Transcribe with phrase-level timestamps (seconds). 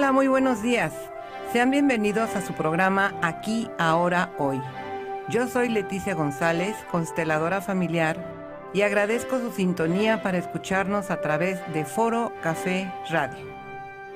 [0.00, 0.94] Hola, muy buenos días.
[1.52, 4.58] Sean bienvenidos a su programa Aquí, Ahora, Hoy.
[5.28, 8.16] Yo soy Leticia González, consteladora familiar,
[8.72, 13.44] y agradezco su sintonía para escucharnos a través de Foro Café Radio.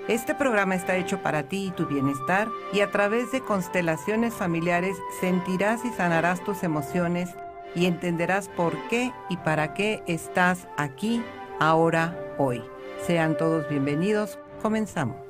[0.08, 4.96] Este programa está hecho para ti y tu bienestar y a través de constelaciones familiares
[5.20, 7.28] sentirás y sanarás tus emociones
[7.74, 11.22] y entenderás por qué y para qué estás aquí,
[11.60, 12.64] ahora, hoy.
[13.06, 14.38] Sean todos bienvenidos.
[14.62, 15.23] Comenzamos.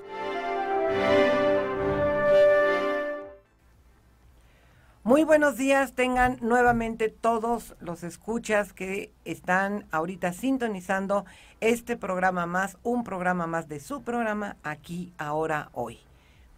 [5.07, 11.27] Muy buenos días, tengan nuevamente todos los escuchas que están ahorita sintonizando
[11.61, 15.99] este programa más, un programa más de su programa aquí, ahora, hoy.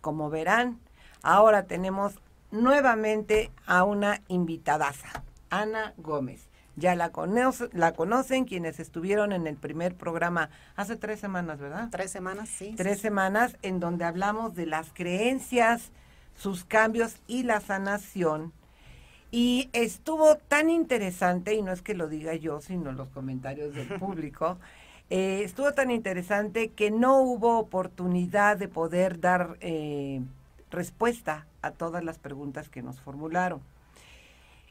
[0.01, 0.79] Como verán,
[1.23, 2.21] ahora tenemos
[2.53, 6.49] nuevamente a una invitadaza, Ana Gómez.
[6.77, 7.11] Ya la,
[7.73, 11.89] la conocen quienes estuvieron en el primer programa hace tres semanas, ¿verdad?
[11.91, 12.75] Tres semanas, sí.
[12.77, 15.91] Tres semanas en donde hablamos de las creencias,
[16.35, 18.53] sus cambios y la sanación.
[19.31, 23.89] Y estuvo tan interesante, y no es que lo diga yo, sino los comentarios del
[23.99, 24.59] público,
[25.09, 30.21] eh, estuvo tan interesante que no hubo oportunidad de poder dar eh,
[30.71, 33.61] respuesta a todas las preguntas que nos formularon.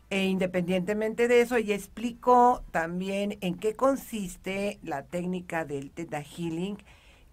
[0.09, 6.77] E independientemente de eso, ella explicó también en qué consiste la técnica del Theta Healing,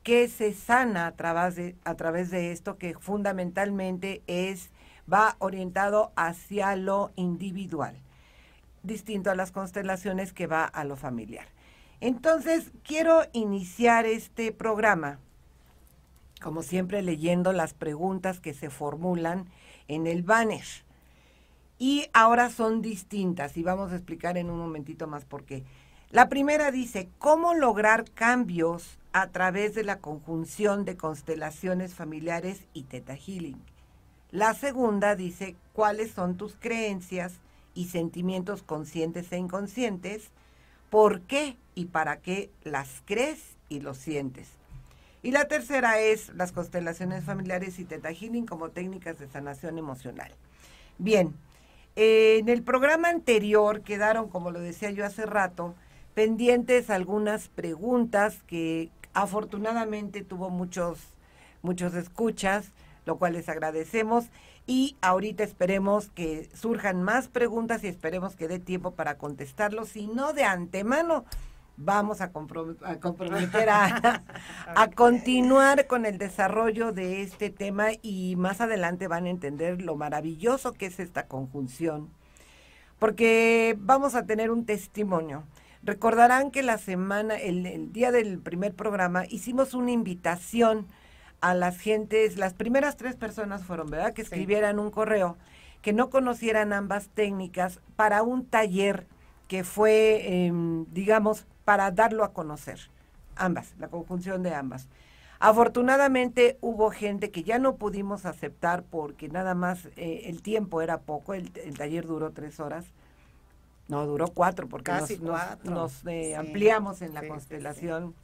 [0.03, 4.71] que se sana a través de, a través de esto, que fundamentalmente es,
[5.11, 7.95] va orientado hacia lo individual,
[8.83, 11.47] distinto a las constelaciones que va a lo familiar.
[12.01, 15.21] Entonces, quiero iniciar este programa,
[16.41, 19.47] como siempre, leyendo las preguntas que se formulan
[19.87, 20.65] en el banner.
[21.79, 25.65] Y ahora son distintas y vamos a explicar en un momentito más por qué.
[26.11, 32.83] La primera dice, ¿cómo lograr cambios a través de la conjunción de constelaciones familiares y
[32.83, 33.61] Teta Healing?
[34.31, 37.35] La segunda dice, ¿cuáles son tus creencias
[37.75, 40.31] y sentimientos conscientes e inconscientes?
[40.91, 44.49] ¿Por qué y para qué las crees y los sientes?
[45.23, 50.33] Y la tercera es las constelaciones familiares y Teta Healing como técnicas de sanación emocional.
[50.99, 51.35] Bien,
[51.97, 55.75] en el programa anterior quedaron, como lo decía yo hace rato,
[56.15, 60.99] pendientes algunas preguntas que afortunadamente tuvo muchos,
[61.63, 62.73] muchos escuchas,
[63.05, 64.27] lo cual les agradecemos.
[64.67, 69.89] Y ahorita esperemos que surjan más preguntas y esperemos que dé tiempo para contestarlos.
[69.91, 71.25] Si no de antemano,
[71.77, 74.23] vamos a, comprometer a,
[74.77, 79.97] a, continuar con el desarrollo de este tema y más adelante van a entender lo
[79.97, 82.11] maravilloso que es esta conjunción.
[82.99, 85.45] Porque vamos a tener un testimonio
[85.85, 90.87] Recordarán que la semana, el, día del primer programa, hicimos una invitación
[91.41, 94.13] a las gentes, las primeras tres personas fueron, ¿verdad?
[94.13, 95.37] Que escribieran un correo,
[95.81, 99.09] que no conocieran ambas técnicas para un taller
[99.49, 102.79] que fue, em, digamos, para darlo a conocer,
[103.37, 104.89] ambas, la conjunción de ambas.
[105.39, 111.01] Afortunadamente hubo gente que ya no pudimos aceptar porque nada más eh, el tiempo era
[111.01, 112.87] poco, el, taller duró tres horas
[113.89, 114.93] no, duró cuatro porque
[115.65, 118.15] nos, eh, ampliamos en la constelación.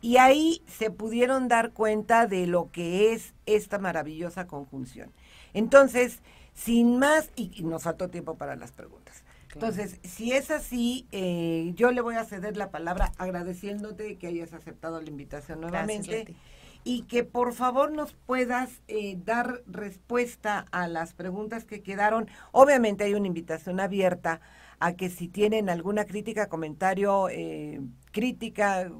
[0.00, 5.10] y ahí se pudieron dar cuenta de lo que es esta maravillosa conjunción.
[5.52, 6.20] Entonces,
[6.54, 8.99] sin más, y, nos faltó tiempo para las preguntas.
[9.54, 14.52] Entonces, si es así, eh, yo le voy a ceder la palabra agradeciéndote que hayas
[14.52, 16.36] aceptado la invitación nuevamente
[16.84, 22.28] y que por favor nos puedas eh, dar respuesta a las preguntas que quedaron.
[22.52, 24.40] Obviamente hay una invitación abierta
[24.78, 27.80] a que si tienen alguna crítica, comentario, eh,
[28.12, 28.90] crítica,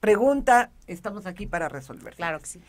[0.00, 2.14] pregunta, estamos aquí para resolver.
[2.16, 2.60] Claro que sí.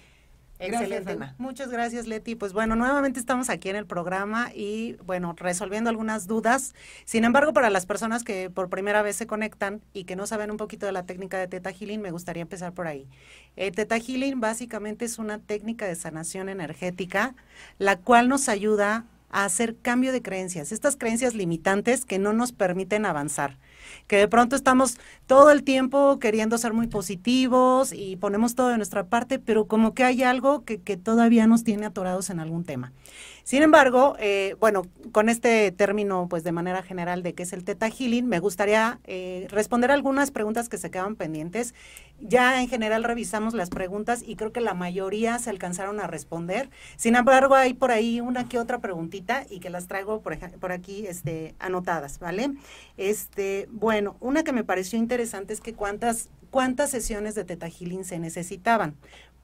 [0.59, 1.17] Excelente.
[1.37, 2.35] Muchas gracias, Leti.
[2.35, 6.75] Pues bueno, nuevamente estamos aquí en el programa y bueno, resolviendo algunas dudas.
[7.05, 10.51] Sin embargo, para las personas que por primera vez se conectan y que no saben
[10.51, 13.07] un poquito de la técnica de Teta Healing, me gustaría empezar por ahí.
[13.55, 17.35] Eh, teta Healing básicamente es una técnica de sanación energética,
[17.77, 22.51] la cual nos ayuda a hacer cambio de creencias, estas creencias limitantes que no nos
[22.51, 23.57] permiten avanzar
[24.07, 24.97] que de pronto estamos
[25.27, 29.93] todo el tiempo queriendo ser muy positivos y ponemos todo de nuestra parte, pero como
[29.93, 32.93] que hay algo que, que todavía nos tiene atorados en algún tema.
[33.49, 37.63] Sin embargo, eh, bueno, con este término, pues de manera general de qué es el
[37.63, 41.73] Teta Healing, me gustaría eh, responder algunas preguntas que se quedaban pendientes.
[42.19, 46.69] Ya en general revisamos las preguntas y creo que la mayoría se alcanzaron a responder.
[46.95, 50.71] Sin embargo, hay por ahí una que otra preguntita y que las traigo por, por
[50.71, 52.51] aquí este, anotadas, ¿vale?
[52.97, 58.05] Este, bueno, una que me pareció interesante es que cuántas, cuántas sesiones de Teta Healing
[58.05, 58.95] se necesitaban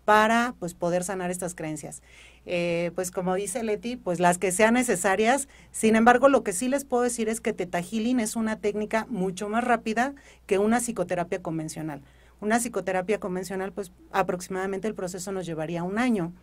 [0.05, 2.03] para pues poder sanar estas creencias.
[2.45, 5.47] Eh, pues como dice Leti, pues las que sean necesarias.
[5.71, 9.07] Sin embargo, lo que sí les puedo decir es que Teta Healing es una técnica
[9.09, 10.13] mucho más rápida
[10.45, 12.01] que una psicoterapia convencional.
[12.41, 16.33] Una psicoterapia convencional, pues aproximadamente el proceso nos llevaría un año.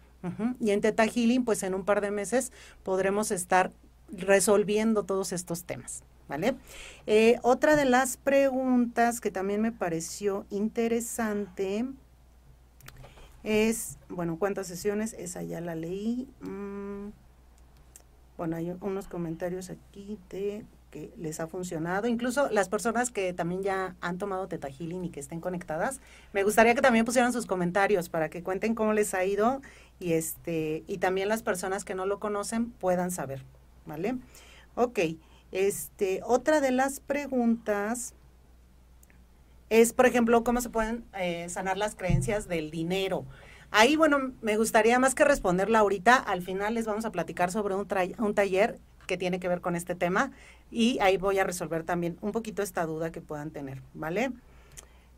[0.61, 2.53] Y en Teta Healing, pues en un par de meses
[2.85, 3.73] podremos estar
[4.11, 6.05] resolviendo todos estos temas.
[6.29, 6.55] ¿Vale?
[7.07, 11.85] Eh, otra de las preguntas que también me pareció interesante
[13.45, 15.15] es, bueno, ¿cuántas sesiones?
[15.15, 16.29] Esa ya la leí.
[16.41, 17.11] Mm,
[18.37, 22.07] bueno, hay unos comentarios aquí de que les ha funcionado.
[22.07, 26.01] Incluso las personas que también ya han tomado Teta Healing y que estén conectadas,
[26.33, 29.63] me gustaría que también pusieran sus comentarios para que cuenten cómo les ha ido
[29.99, 33.43] y este y también las personas que no lo conocen puedan saber,
[33.87, 34.17] ¿vale?
[34.75, 35.01] Ok,
[35.51, 38.15] este, otra de las preguntas
[39.73, 43.25] es, por ejemplo, cómo se pueden eh, sanar las creencias del dinero.
[43.71, 47.75] Ahí, bueno, me gustaría más que responderla ahorita, al final les vamos a platicar sobre
[47.75, 47.89] un,
[48.19, 50.31] un taller que tiene que ver con este tema
[50.71, 54.33] y ahí voy a resolver también un poquito esta duda que puedan tener, ¿vale?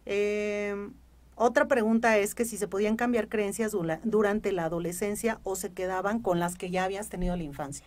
[0.06, 0.92] Em,
[1.34, 3.72] otra pregunta es que si se podían cambiar creencias
[4.04, 7.86] durante la adolescencia o se quedaban con las que ya habías tenido en la infancia.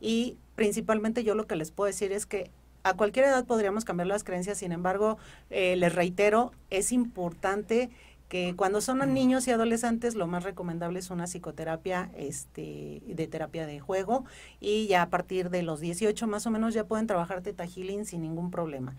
[0.00, 2.50] Y principalmente yo lo que les puedo decir es que
[2.88, 5.18] a cualquier edad podríamos cambiar las creencias, sin embargo,
[5.50, 7.90] eh, les reitero, es importante
[8.28, 13.66] que cuando son niños y adolescentes lo más recomendable es una psicoterapia este de terapia
[13.66, 14.24] de juego
[14.60, 18.04] y ya a partir de los 18 más o menos ya pueden trabajar teta healing
[18.04, 18.96] sin ningún problema.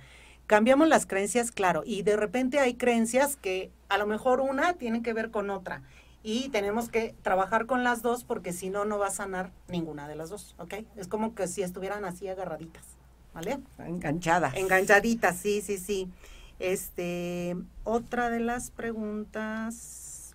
[0.47, 5.03] Cambiamos las creencias, claro, y de repente hay creencias que a lo mejor una tiene
[5.03, 5.83] que ver con otra
[6.23, 10.07] y tenemos que trabajar con las dos porque si no no va a sanar ninguna
[10.07, 10.73] de las dos, ¿ok?
[10.95, 12.98] Es como que si estuvieran así agarraditas.
[13.33, 13.59] ¿Vale?
[13.79, 14.55] Enganchadas.
[14.55, 16.09] Enganchaditas, sí, sí, sí.
[16.59, 20.33] Este, otra de las preguntas.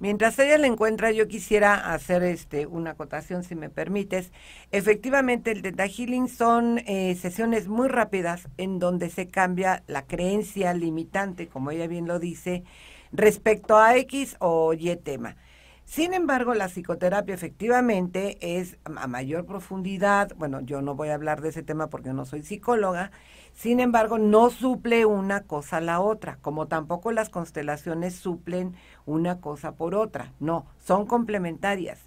[0.00, 4.32] Mientras ella la encuentra, yo quisiera hacer este una acotación, si me permites.
[4.72, 10.74] Efectivamente, el Teta Healing son eh, sesiones muy rápidas en donde se cambia la creencia
[10.74, 12.64] limitante, como ella bien lo dice,
[13.12, 15.36] respecto a X o Y tema.
[15.84, 20.34] Sin embargo, la psicoterapia efectivamente es a mayor profundidad.
[20.36, 23.10] Bueno, yo no voy a hablar de ese tema porque no soy psicóloga.
[23.52, 28.74] Sin embargo, no suple una cosa a la otra, como tampoco las constelaciones suplen
[29.06, 30.32] una cosa por otra.
[30.40, 32.00] No, son complementarias.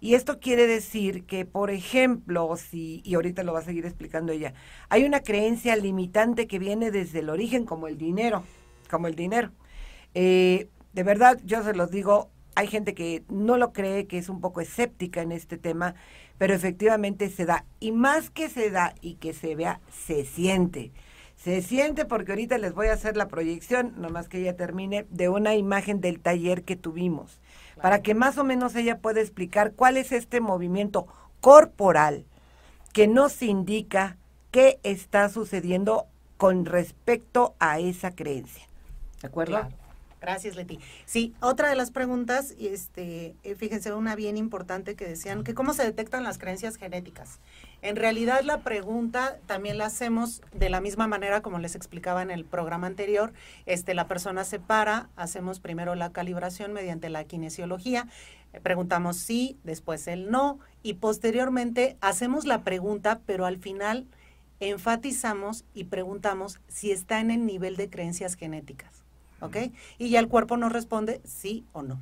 [0.00, 4.32] Y esto quiere decir que, por ejemplo, si, y ahorita lo va a seguir explicando
[4.32, 4.54] ella,
[4.88, 8.44] hay una creencia limitante que viene desde el origen, como el dinero,
[8.90, 9.50] como el dinero.
[10.14, 14.28] Eh, de verdad, yo se los digo, hay gente que no lo cree, que es
[14.28, 15.94] un poco escéptica en este tema,
[16.38, 17.64] pero efectivamente se da.
[17.78, 20.90] Y más que se da y que se vea, se siente.
[21.36, 25.28] Se siente porque ahorita les voy a hacer la proyección, nomás que ella termine, de
[25.28, 27.38] una imagen del taller que tuvimos,
[27.80, 31.06] para que más o menos ella pueda explicar cuál es este movimiento
[31.40, 32.24] corporal
[32.92, 34.16] que nos indica
[34.50, 36.06] qué está sucediendo
[36.38, 38.66] con respecto a esa creencia.
[39.22, 39.68] ¿De acuerdo?
[40.20, 40.80] Gracias, Leti.
[41.04, 45.74] Sí, otra de las preguntas, este, eh, fíjense, una bien importante que decían, que cómo
[45.74, 47.38] se detectan las creencias genéticas.
[47.82, 52.32] En realidad la pregunta también la hacemos de la misma manera como les explicaba en
[52.32, 53.32] el programa anterior.
[53.66, 58.08] Este, la persona se para, hacemos primero la calibración mediante la kinesiología,
[58.62, 64.06] preguntamos sí, después el no, y posteriormente hacemos la pregunta, pero al final
[64.60, 69.04] enfatizamos y preguntamos si está en el nivel de creencias genéticas.
[69.40, 69.56] ¿Ok?
[69.98, 72.00] Y ya el cuerpo nos responde sí o no.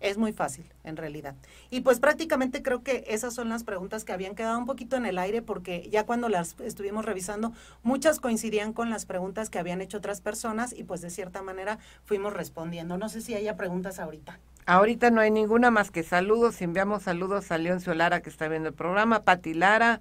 [0.00, 1.34] Es muy fácil, en realidad.
[1.70, 5.06] Y pues prácticamente creo que esas son las preguntas que habían quedado un poquito en
[5.06, 9.80] el aire porque ya cuando las estuvimos revisando, muchas coincidían con las preguntas que habían
[9.80, 12.96] hecho otras personas y pues de cierta manera fuimos respondiendo.
[12.96, 14.38] No sé si haya preguntas ahorita.
[14.66, 16.60] Ahorita no hay ninguna más que saludos.
[16.62, 20.00] Enviamos saludos a León Lara que está viendo el programa, Pati Lara,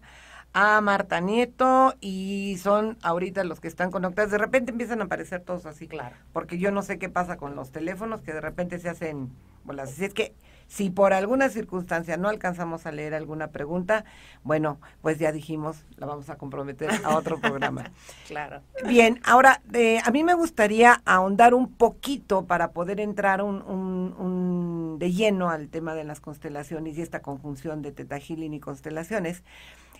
[0.53, 4.31] a Marta Nieto y son ahorita los que están conectados.
[4.31, 7.55] De repente empiezan a aparecer todos así, claro, porque yo no sé qué pasa con
[7.55, 9.31] los teléfonos que de repente se hacen
[9.63, 9.91] bolas.
[9.91, 10.33] Así es que
[10.67, 14.03] si por alguna circunstancia no alcanzamos a leer alguna pregunta,
[14.43, 17.91] bueno, pues ya dijimos, la vamos a comprometer a otro programa.
[18.27, 18.61] claro.
[18.85, 24.99] Bien, ahora, eh, a mí me gustaría ahondar un poquito para poder entrar un, un,
[24.99, 29.43] de lleno al tema de las constelaciones y esta conjunción de Teta y constelaciones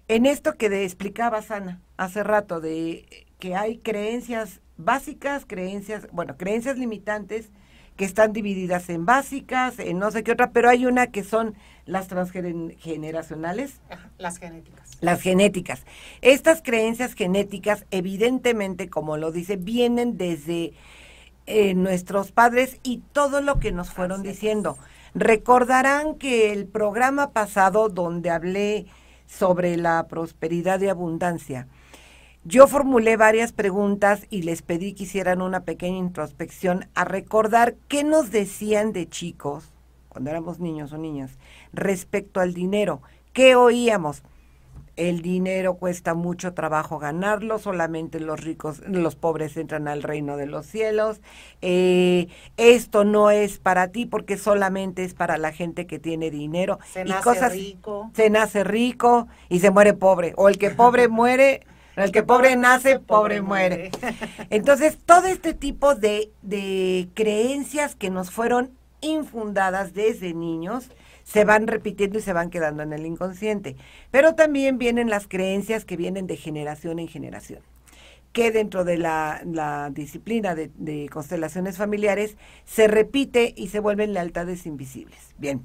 [0.07, 6.77] en esto que explicaba Sana hace rato, de que hay creencias básicas, creencias, bueno, creencias
[6.77, 7.49] limitantes
[7.97, 11.55] que están divididas en básicas, en no sé qué otra, pero hay una que son
[11.85, 13.81] las transgeneracionales.
[14.19, 14.97] Las genéticas.
[15.01, 15.83] Las genéticas.
[16.21, 20.73] Estas creencias genéticas, evidentemente, como lo dice, vienen desde
[21.47, 24.77] eh, nuestros padres y todo lo que nos fueron diciendo.
[25.15, 28.85] Recordarán que el programa pasado donde hablé
[29.27, 31.67] sobre la prosperidad y abundancia,
[32.43, 38.05] yo formulé varias preguntas y les pedí que hicieran una pequeña introspección a recordar qué
[38.05, 39.73] nos decían de chicos,
[40.07, 41.37] cuando éramos niños o niñas,
[41.73, 43.01] respecto al dinero.
[43.33, 44.23] ¿Qué oíamos?
[44.97, 50.47] El dinero cuesta mucho trabajo ganarlo, solamente los ricos, los pobres entran al reino de
[50.47, 51.21] los cielos.
[51.61, 52.27] Eh,
[52.57, 56.79] esto no es para ti porque solamente es para la gente que tiene dinero.
[56.91, 58.11] Se nace rico.
[58.15, 60.33] Se nace rico y se muere pobre.
[60.35, 61.61] O el que pobre muere,
[61.95, 63.91] el que pobre nace, pobre muere.
[64.49, 70.89] Entonces, todo este tipo de, de creencias que nos fueron infundadas desde niños,
[71.27, 73.75] se van repitiendo y se van quedando en el inconsciente.
[74.11, 77.59] Pero también vienen las creencias que vienen de generación en generación
[78.33, 84.67] que dentro de la, disciplina de, de, constelaciones familiares se repite y se vuelven lealtades
[84.67, 85.33] invisibles.
[85.39, 85.63] Bien,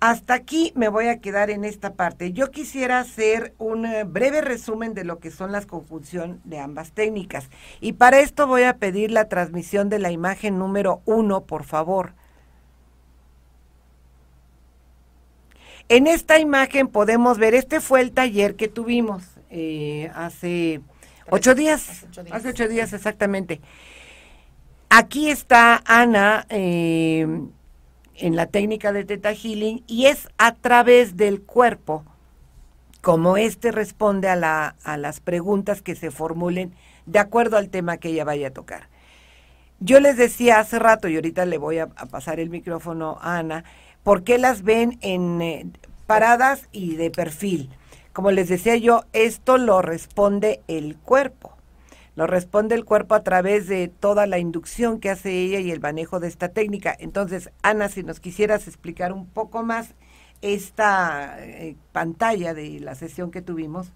[0.00, 2.32] hasta aquí me voy a quedar en esta parte.
[2.32, 6.90] Yo quisiera hacer un eh, breve resumen de lo que son las conjunción de ambas
[6.90, 7.48] técnicas.
[7.80, 12.14] Y para esto voy a pedir la transmisión de la imagen número uno, por favor.
[15.88, 20.80] En esta imagen podemos ver, este fue el taller que tuvimos eh, hace
[21.30, 23.60] ocho días, hace ocho días, exactamente.
[24.88, 27.26] Aquí está Ana eh,
[28.16, 32.04] en la técnica de Teta Healing y es a través del cuerpo
[33.00, 36.74] como éste responde a, la, a las preguntas que se formulen
[37.06, 38.88] de acuerdo al tema que ella vaya a tocar.
[39.80, 43.64] Yo les decía hace rato, y ahorita le voy a, pasar el micrófono a Ana,
[44.06, 45.66] ¿Por qué las ven en eh,
[46.06, 47.70] paradas y de perfil?
[48.12, 51.56] Como les decía yo, esto lo responde el cuerpo.
[52.14, 55.80] Lo responde el cuerpo a través de toda la inducción que hace ella y el
[55.80, 56.94] manejo de esta técnica.
[56.96, 59.96] Entonces, Ana, si nos quisieras explicar un poco más
[60.40, 63.92] esta eh, pantalla de la sesión que tuvimos.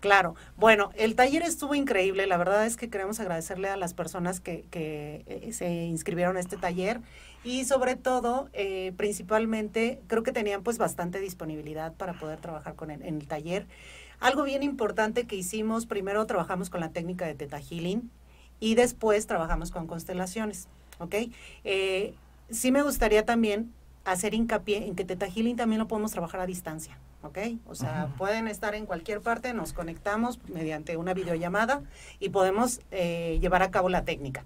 [0.00, 4.40] Claro, bueno, el taller estuvo increíble, la verdad es que queremos agradecerle a las personas
[4.40, 7.02] que, que eh, se inscribieron a este taller
[7.44, 12.90] y sobre todo, eh, principalmente, creo que tenían pues bastante disponibilidad para poder trabajar con
[12.90, 13.66] en el taller.
[14.20, 18.10] Algo bien importante que hicimos, primero trabajamos con la técnica de Teta Healing
[18.58, 21.14] y después trabajamos con constelaciones, ¿ok?
[21.64, 22.14] Eh,
[22.48, 23.72] sí me gustaría también
[24.04, 26.98] hacer hincapié en que Teta Healing también lo podemos trabajar a distancia.
[27.22, 27.38] ¿Ok?
[27.66, 31.82] O sea, pueden estar en cualquier parte, nos conectamos mediante una videollamada
[32.18, 34.44] y podemos eh, llevar a cabo la técnica.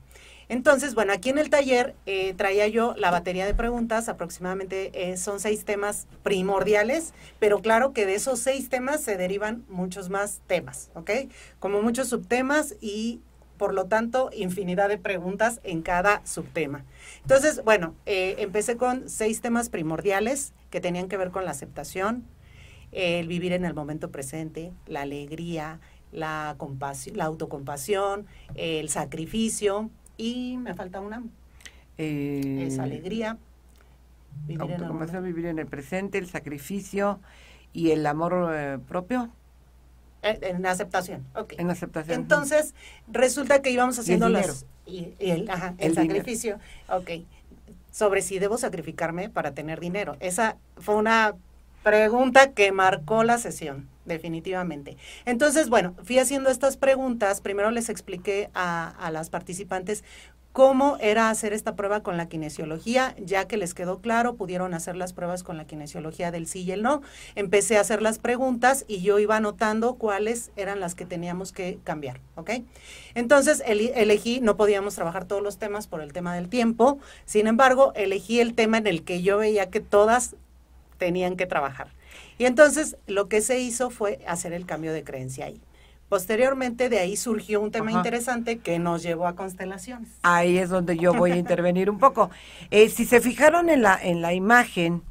[0.49, 5.17] Entonces, bueno, aquí en el taller eh, traía yo la batería de preguntas, aproximadamente eh,
[5.17, 10.43] son seis temas primordiales, pero claro que de esos seis temas se derivan muchos más
[10.47, 11.11] temas, ¿ok?
[11.61, 13.21] Como muchos subtemas y
[13.57, 16.85] por lo tanto infinidad de preguntas en cada subtema.
[17.23, 22.25] Entonces, bueno, empecé con seis temas primordiales que tenían que ver con la aceptación,
[22.95, 25.81] el vivir en el momento presente, la alegría,
[26.13, 31.23] la, compasión, la autocompasión, el sacrificio y me falta una,
[31.99, 33.37] eh, esa alegría.
[34.47, 37.21] Vivir autocompasión, en el vivir en el presente, el sacrificio
[37.73, 39.31] y el amor eh, propio.
[40.23, 41.55] Eh, en aceptación, ok.
[41.59, 42.21] En aceptación.
[42.21, 42.75] Entonces,
[43.09, 44.67] resulta que íbamos haciendo los...
[44.87, 46.59] Y, el, ajá, el, sacrificio,
[46.89, 47.11] ok.
[47.91, 50.17] Sobre si debo sacrificarme para tener dinero.
[50.21, 51.35] Esa fue una
[51.85, 54.97] Pregunta que marcó la sesión, definitivamente.
[55.27, 57.43] Entonces, bueno, fui haciendo estas preguntas.
[57.43, 60.03] Primero les expliqué a, las participantes
[60.53, 64.97] cómo era hacer esta prueba con la kinesiología, ya que les quedó claro, pudieron hacer
[64.97, 67.03] las pruebas con la kinesiología del sí y el no.
[67.35, 71.81] Empecé a hacer las preguntas y yo iba anotando cuáles eran las que teníamos que
[71.85, 72.51] cambiar, ¿ok?
[73.15, 77.93] Entonces elegí, no podíamos trabajar todos los temas por el tema del tiempo, sin embargo,
[77.95, 80.37] elegí el tema en el que yo veía que todas
[81.05, 81.89] tenían que trabajar.
[82.39, 85.61] Y entonces lo que se hizo fue hacer el cambio de creencia ahí.
[86.09, 90.09] Posteriormente de ahí surgió un tema interesante que nos llevó a constelaciones.
[90.23, 92.31] Ahí es donde yo voy a intervenir un poco.
[92.71, 95.03] Eh, si se fijaron en la, en la imagen,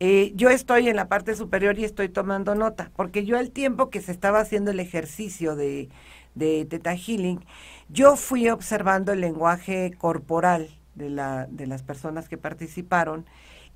[0.00, 3.90] eh, yo estoy en la parte superior y estoy tomando nota, porque yo al tiempo
[3.90, 5.90] que se estaba haciendo el ejercicio de,
[6.34, 7.44] de Teta Healing,
[7.90, 13.26] yo fui observando el lenguaje corporal de, la, de las personas que participaron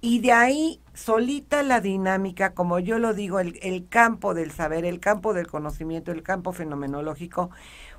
[0.01, 4.85] y de ahí, solita la dinámica, como yo lo digo, el, el, campo del saber,
[4.85, 7.51] el campo del conocimiento, el campo fenomenológico,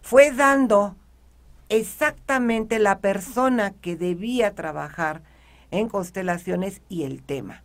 [0.01, 0.95] fue dando
[1.69, 5.21] exactamente la persona que debía trabajar
[5.71, 7.63] en constelaciones y el tema.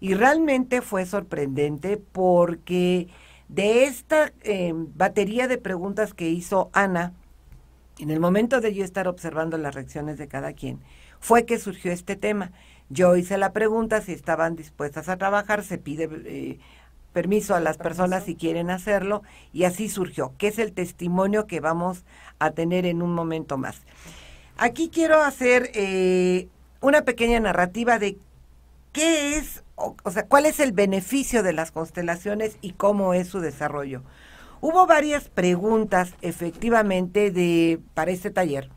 [0.00, 3.08] Y realmente fue sorprendente porque
[3.48, 7.12] de esta eh, batería de preguntas que hizo Ana,
[7.98, 10.80] en el momento de yo estar observando las reacciones de cada quien,
[11.20, 12.52] fue que surgió este tema.
[12.90, 16.58] Yo hice la pregunta si estaban dispuestas a trabajar, se pide eh,
[17.12, 19.22] permiso a las personas si quieren hacerlo
[19.52, 22.04] y así surgió, que es el testimonio que vamos
[22.38, 23.82] a tener en un momento más.
[24.58, 26.48] Aquí quiero hacer eh,
[26.80, 28.18] una pequeña narrativa de
[28.92, 33.40] qué es, o, sea, cuál es el beneficio de las constelaciones y cómo es su
[33.40, 34.02] desarrollo.
[34.60, 38.70] Hubo varias preguntas efectivamente de para este taller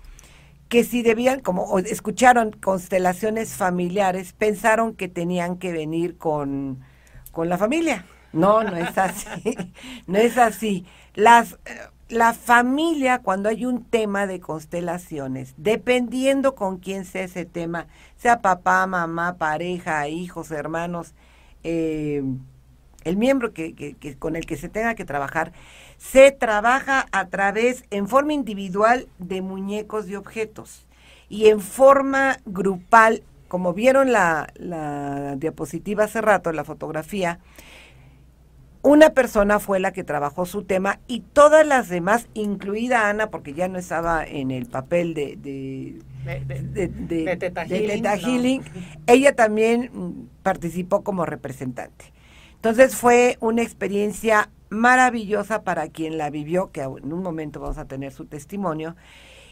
[0.70, 6.80] que si debían, como escucharon constelaciones familiares, pensaron que tenían que venir con,
[7.32, 8.06] con la familia.
[8.34, 9.56] No, no es así.
[10.08, 10.86] no es así.
[11.16, 11.58] Las,
[12.10, 18.42] la familia, cuando hay un tema de constelaciones, dependiendo con quién sea ese tema, sea
[18.42, 21.14] papá, mamá, pareja, hijos, hermanos,
[21.64, 22.24] eh,
[23.04, 25.54] el miembro que, que, con el que se tenga que trabajar,
[25.98, 30.88] se trabaja a través, en forma individual, de muñecos y objetos.
[31.30, 37.40] Y en forma grupal, como vieron la, la diapositiva hace rato, la fotografía,
[38.88, 43.54] una persona fue la que trabajó su tema y todas las demás, incluida Ana, porque
[43.54, 46.00] ya no estaba en el papel de, de,
[46.88, 48.62] de, Teta Healing,
[49.08, 52.14] ella también mm, participó como representante.
[52.58, 57.86] Entonces fue una experiencia maravillosa para quien la vivió, que en un momento vamos a
[57.86, 58.96] tener su testimonio.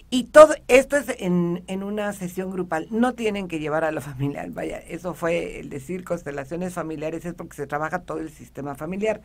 [0.10, 2.88] Y todo esto es en, en, una sesión grupal.
[2.90, 4.46] No tienen que llevar a la familia.
[4.50, 9.22] Vaya, eso fue el decir constelaciones familiares, es porque se trabaja todo el sistema familiar.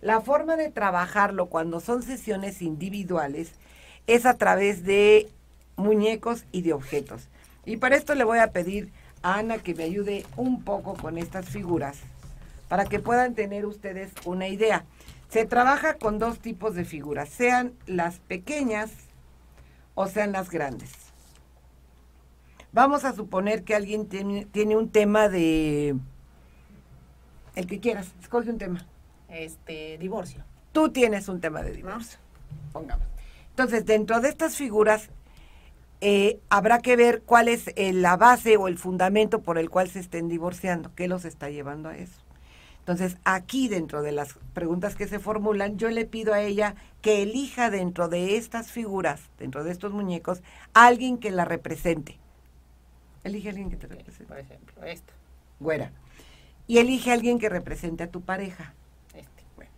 [0.00, 3.52] La forma de trabajarlo cuando son sesiones individuales
[4.06, 5.28] es a través de
[5.76, 7.28] muñecos y de objetos.
[7.64, 11.18] Y para esto le voy a pedir a Ana que me ayude un poco con
[11.18, 11.98] estas figuras
[12.68, 14.84] para que puedan tener ustedes una idea.
[15.28, 18.90] Se trabaja con dos tipos de figuras, sean las pequeñas
[19.94, 20.92] o sean las grandes.
[22.72, 25.96] Vamos a suponer que alguien tiene, un tema de...
[27.54, 28.84] El que quieras, escoge un tema.
[29.28, 30.42] Este, divorcio.
[30.72, 32.18] Tú tienes un tema de divorcio.
[32.72, 33.06] Pongamos.
[33.50, 35.08] Entonces, dentro de estas figuras,
[36.00, 39.88] eh, habrá que ver cuál es eh, la base o el fundamento por el cual
[39.88, 42.23] se estén divorciando, qué los está llevando a eso.
[42.84, 47.22] Entonces, aquí dentro de las preguntas que se formulan, yo le pido a ella que
[47.22, 50.42] elija dentro de estas figuras, dentro de estos muñecos,
[50.74, 52.18] alguien que la represente.
[53.24, 54.26] Elige a alguien que te represente.
[54.26, 55.14] Por ejemplo, esta.
[55.60, 55.92] Güera.
[56.66, 58.74] Y elige a alguien que represente a tu pareja.
[59.14, 59.44] Este.
[59.56, 59.72] Bueno.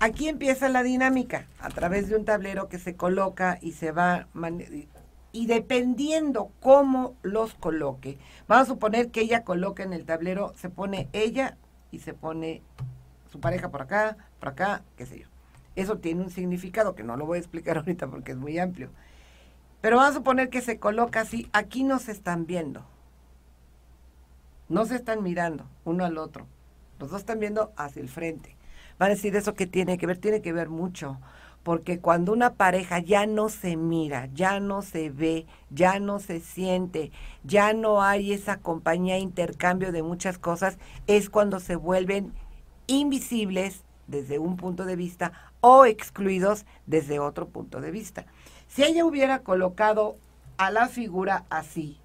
[0.00, 4.26] Aquí empieza la dinámica, a través de un tablero que se coloca y se va
[5.34, 10.70] y dependiendo cómo los coloque, vamos a suponer que ella coloca en el tablero, se
[10.70, 11.58] pone ella
[11.90, 12.62] y se pone
[13.32, 15.26] su pareja por acá, por acá, qué sé yo.
[15.74, 18.90] Eso tiene un significado que no lo voy a explicar ahorita porque es muy amplio.
[19.80, 22.86] Pero vamos a suponer que se coloca así, aquí no se están viendo.
[24.68, 26.46] No se están mirando uno al otro.
[27.00, 28.56] Los dos están viendo hacia el frente.
[29.00, 31.18] Van a decir eso que tiene que ver, tiene que ver mucho
[31.64, 36.40] porque cuando una pareja ya no se mira, ya no se ve, ya no se
[36.40, 37.10] siente,
[37.42, 42.34] ya no hay esa compañía, intercambio de muchas cosas, es cuando se vuelven
[42.86, 48.26] invisibles desde un punto de vista o excluidos desde otro punto de vista.
[48.68, 50.18] Si ella hubiera colocado
[50.58, 51.98] a la figura así,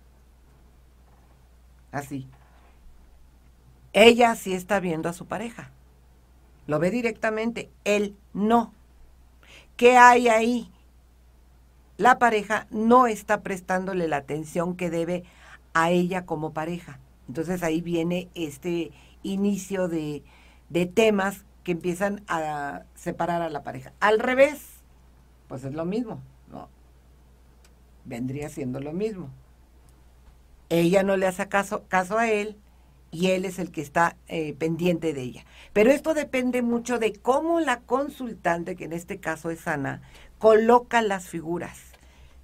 [1.91, 2.30] así,
[3.91, 5.69] ella sí está viendo a su pareja,
[6.65, 8.74] lo ve directamente, él no
[9.80, 10.70] ¿Qué hay ahí?
[11.96, 15.24] La pareja no está prestándole la atención que debe
[15.74, 17.00] a ella como pareja.
[17.30, 18.92] Entonces ahí viene este
[19.24, 20.26] inicio de,
[20.68, 23.94] de temas que empiezan a separar a la pareja.
[24.02, 24.82] Al revés,
[25.48, 26.20] pues es lo mismo,
[26.52, 26.68] ¿no?
[28.04, 29.30] Vendría siendo lo mismo.
[30.68, 32.58] Ella no le hace caso, caso a él,
[33.12, 35.45] y él es el que está eh, pendiente de ella.
[35.74, 40.02] Pero esto depende mucho de cómo la consultante, que en este caso es Ana,
[40.38, 41.80] coloca las figuras.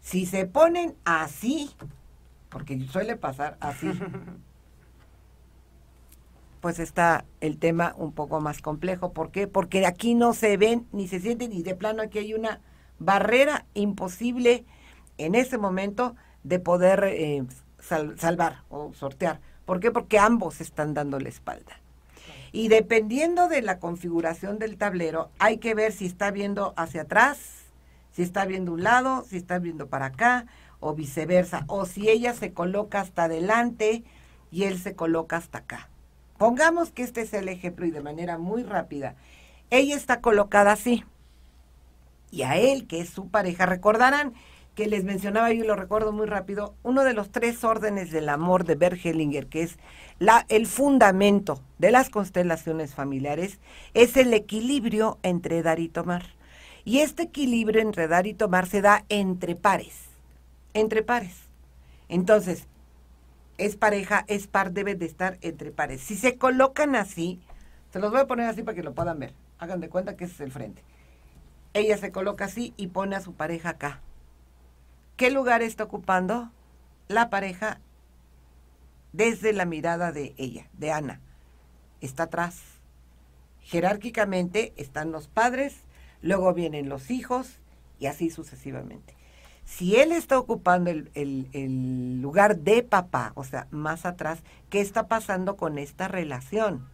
[0.01, 1.71] Si se ponen así,
[2.49, 3.89] porque suele pasar así,
[6.61, 9.13] pues está el tema un poco más complejo.
[9.13, 9.47] ¿Por qué?
[9.47, 12.61] Porque aquí no se ven ni se sienten y de plano aquí hay una
[12.97, 14.65] barrera imposible
[15.17, 17.43] en ese momento de poder eh,
[17.79, 19.91] salvar o sortear ¿Por qué?
[19.91, 21.79] Porque ambos están dando la espalda.
[22.51, 27.37] Y dependiendo de la configuración del tablero, hay que ver si está viendo hacia atrás,
[28.13, 30.45] si está viendo un lado, si está viendo para acá,
[30.79, 34.03] o viceversa, o si ella se coloca hasta adelante
[34.51, 35.89] y él se coloca hasta acá.
[36.37, 39.15] Pongamos que este es el ejemplo y de manera muy rápida.
[39.69, 41.03] Ella está colocada así.
[42.31, 44.33] Y a él, que es su pareja, recordarán
[44.75, 48.27] que les mencionaba yo y lo recuerdo muy rápido, uno de los tres órdenes del
[48.27, 49.77] amor de Bert Hellinger, que es
[50.19, 53.59] la, el fundamento de las constelaciones familiares,
[53.93, 56.25] es el equilibrio entre dar y tomar.
[56.83, 59.95] Y este equilibrio entre dar y tomar se da entre pares,
[60.73, 61.35] entre pares.
[62.09, 62.67] Entonces,
[63.57, 66.01] es pareja, es par, debe de estar entre pares.
[66.01, 67.39] Si se colocan así,
[67.91, 69.33] se los voy a poner así para que lo puedan ver.
[69.57, 70.83] Hagan de cuenta que ese es el frente.
[71.73, 74.01] Ella se coloca así y pone a su pareja acá.
[75.17, 76.51] ¿Qué lugar está ocupando
[77.07, 77.79] la pareja
[79.13, 81.21] desde la mirada de ella, de Ana?
[82.01, 82.61] Está atrás.
[83.61, 85.83] Jerárquicamente están los padres,
[86.21, 87.59] luego vienen los hijos
[87.97, 89.15] y así sucesivamente.
[89.63, 95.07] Si él está ocupando el, el, lugar de papá, o sea, más atrás, ¿qué está
[95.07, 96.87] pasando con esta relación?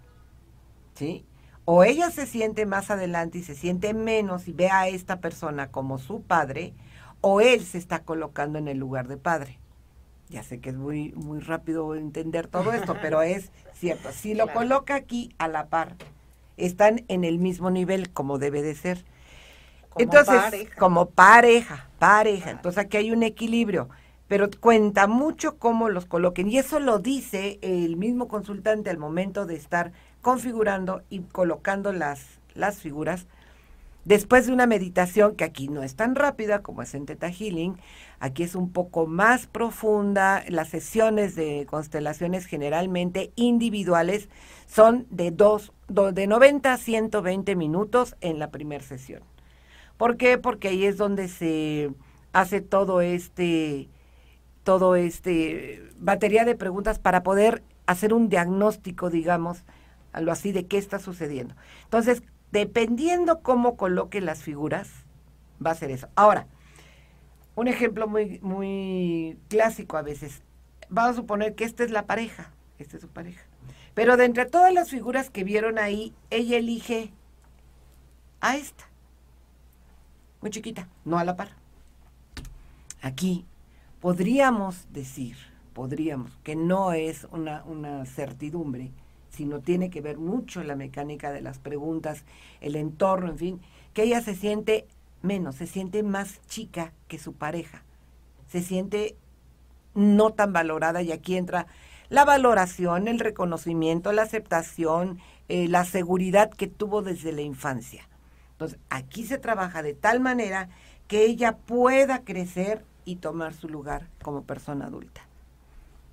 [0.93, 1.25] ¿Sí?
[1.65, 5.71] O ella se siente más adelante y se siente menos y ve a esta persona
[5.71, 6.73] como su padre,
[7.21, 9.59] o él se está colocando en el lugar de padre.
[10.29, 14.11] Ya sé que es muy, muy rápido entender todo esto, pero es cierto.
[14.11, 15.95] Si lo coloca aquí a la par,
[16.57, 19.05] están en el mismo nivel como debe de ser.
[19.89, 20.75] Como Entonces, pareja.
[20.79, 22.51] como pareja, pareja.
[22.51, 23.89] Entonces aquí hay un equilibrio,
[24.27, 26.49] pero cuenta mucho cómo los coloquen.
[26.49, 32.39] Y eso lo dice el mismo consultante al momento de estar configurando y colocando las,
[32.53, 33.27] las figuras
[34.03, 37.77] Después de una meditación que aquí no es tan rápida como es en Theta Healing,
[38.19, 44.27] aquí es un poco más profunda, las sesiones de constelaciones generalmente individuales
[44.65, 49.21] son de, dos, de 90 a 120 minutos en la primera sesión.
[49.97, 50.39] ¿Por qué?
[50.39, 51.91] Porque ahí es donde se
[52.33, 53.87] hace todo este,
[54.63, 59.63] todo este batería de preguntas para poder hacer un diagnóstico, digamos,
[60.11, 61.55] a lo así de qué está sucediendo.
[61.83, 64.89] Entonces, dependiendo cómo coloque las figuras,
[65.65, 66.07] va a ser eso.
[66.15, 66.47] Ahora,
[67.55, 70.41] un ejemplo muy, muy clásico a veces.
[70.89, 73.43] Vamos a suponer que esta es la pareja, esta es su pareja.
[73.93, 77.13] Pero de entre todas las figuras que vieron ahí, ella elige
[78.39, 78.85] a esta.
[80.41, 81.49] Muy chiquita, no a la par.
[83.01, 83.45] Aquí
[83.99, 85.37] podríamos decir,
[85.73, 88.91] podríamos, que no es una, una certidumbre,
[89.41, 92.25] sino tiene que ver mucho la mecánica de las preguntas,
[92.59, 93.61] el entorno, en fin,
[93.95, 94.85] que ella se siente
[95.23, 97.81] menos, se siente más chica que su pareja,
[98.47, 99.15] se siente
[99.95, 101.65] no tan valorada y aquí entra
[102.09, 105.17] la valoración, el reconocimiento, la aceptación,
[105.49, 108.07] eh, la seguridad que tuvo desde la infancia.
[108.51, 110.69] Entonces, aquí se trabaja de tal manera
[111.07, 115.30] que ella pueda crecer y tomar su lugar como persona adulta.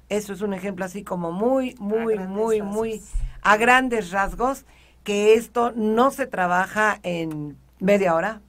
[0.09, 3.03] Eso es un ejemplo así como muy, muy, muy, muy
[3.43, 4.65] a grandes rasgos,
[5.05, 8.41] que esto no se trabaja en media hora,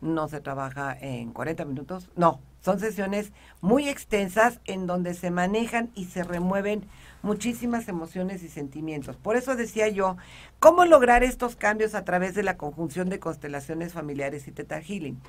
[0.00, 5.90] no se trabaja en 40 minutos, no, son sesiones muy extensas en donde se manejan
[5.94, 6.84] y se remueven
[7.22, 9.16] muchísimas emociones y sentimientos.
[9.16, 10.16] Por eso decía yo,
[10.58, 15.20] ¿cómo lograr estos cambios a través de la conjunción de constelaciones familiares y Teta Healing?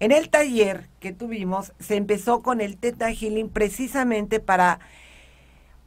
[0.00, 4.80] En el taller que tuvimos se empezó con el Teta Healing precisamente para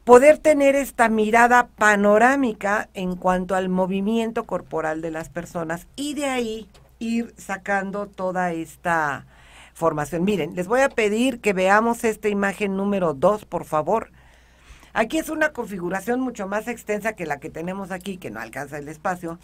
[0.04, 6.26] poder tener esta mirada panorámica en cuanto al movimiento corporal de las personas y de
[6.26, 9.26] ahí ir sacando toda esta
[9.74, 10.24] formación.
[10.24, 14.10] Miren, les voy a pedir que veamos esta imagen número 2, por favor.
[14.92, 18.78] Aquí es una configuración mucho más extensa que la que tenemos aquí, que no alcanza
[18.78, 19.38] el espacio.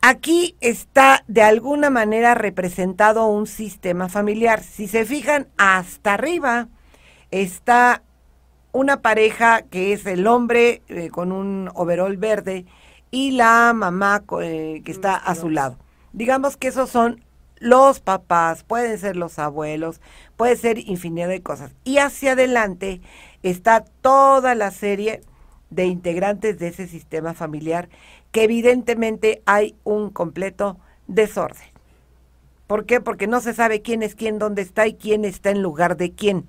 [0.00, 4.62] Aquí está de alguna manera representado un sistema familiar.
[4.62, 6.68] Si se fijan, hasta arriba
[7.30, 8.02] está
[8.72, 12.64] una pareja que es el hombre eh, con un overol verde
[13.10, 15.78] y la mamá eh, que está a su lado.
[16.12, 17.22] Digamos que esos son
[17.58, 20.00] los papás, pueden ser los abuelos,
[20.36, 21.72] puede ser infinidad de cosas.
[21.84, 23.00] Y hacia adelante
[23.42, 25.20] está toda la serie
[25.70, 27.88] de integrantes de ese sistema familiar
[28.32, 31.70] que evidentemente hay un completo desorden.
[32.66, 33.00] ¿Por qué?
[33.00, 36.12] Porque no se sabe quién es quién, dónde está y quién está en lugar de
[36.12, 36.46] quién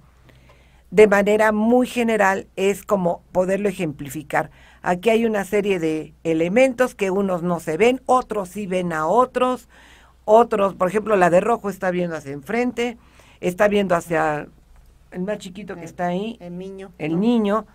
[0.94, 4.52] de manera muy general es como poderlo ejemplificar.
[4.84, 9.08] Aquí hay una serie de elementos que unos no se ven, otros sí ven a
[9.08, 9.70] otros,
[10.24, 13.00] otros, por ejemplo, la de rojo está viendo hacia enfrente,
[13.42, 14.48] está viendo hacia
[15.10, 16.92] el más chiquito que está ahí, el niño.
[17.00, 17.66] El niño.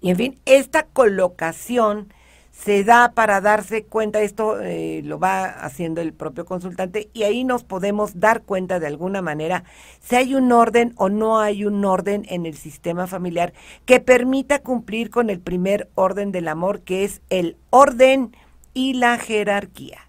[0.00, 2.10] Y en fin, esta colocación
[2.52, 7.44] se da para darse cuenta, esto eh, lo va haciendo el propio consultante y ahí
[7.44, 9.64] nos podemos dar cuenta de alguna manera
[10.00, 13.52] si hay un orden o no hay un orden en el sistema familiar
[13.86, 18.36] que permita cumplir con el primer orden del amor, que es el orden
[18.74, 20.08] y la jerarquía.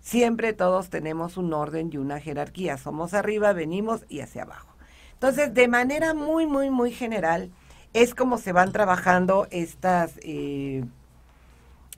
[0.00, 2.78] siempre todos tenemos un orden y una jerarquía.
[2.78, 4.74] Somos arriba, venimos y hacia abajo.
[5.12, 7.50] Entonces, de manera muy, muy, muy general,
[7.92, 10.84] es como se van trabajando estas, eh,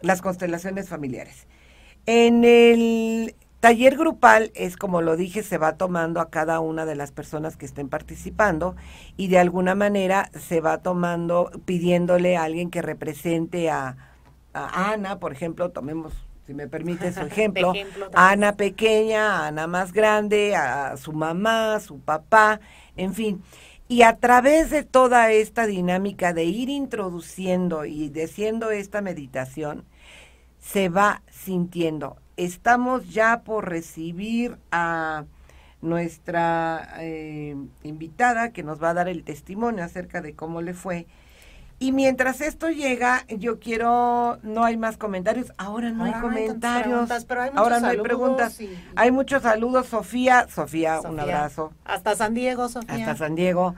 [0.00, 1.46] las constelaciones familiares.
[2.06, 6.96] En el taller grupal es como lo dije, se va tomando a cada una de
[6.96, 8.74] las personas que estén participando
[9.16, 13.96] y de alguna manera se va tomando, pidiéndole a alguien que represente a,
[14.54, 16.14] a Ana, por ejemplo, tomemos
[16.50, 17.72] si me permite su ejemplo,
[18.12, 22.60] Ana pequeña, Ana más grande, a su mamá, su papá,
[22.96, 23.42] en fin.
[23.90, 29.85] Y a través de toda esta dinámica de ir introduciendo y diciendo esta meditación,
[30.61, 32.16] se va sintiendo.
[32.37, 35.24] Estamos ya por recibir a
[35.83, 41.09] nuestra eh, invitada que nos va a dar el testimonio acerca de cómo le fue
[41.82, 47.40] y mientras esto llega, yo quiero, no hay más comentarios, ahora no hay comentarios, pero
[47.40, 48.60] hay ahora no hay preguntas,
[48.96, 51.72] hay muchos saludos, Sofía, Sofía, un abrazo.
[51.86, 52.94] Hasta San Diego, Sofía.
[52.94, 53.76] Hasta San Diego,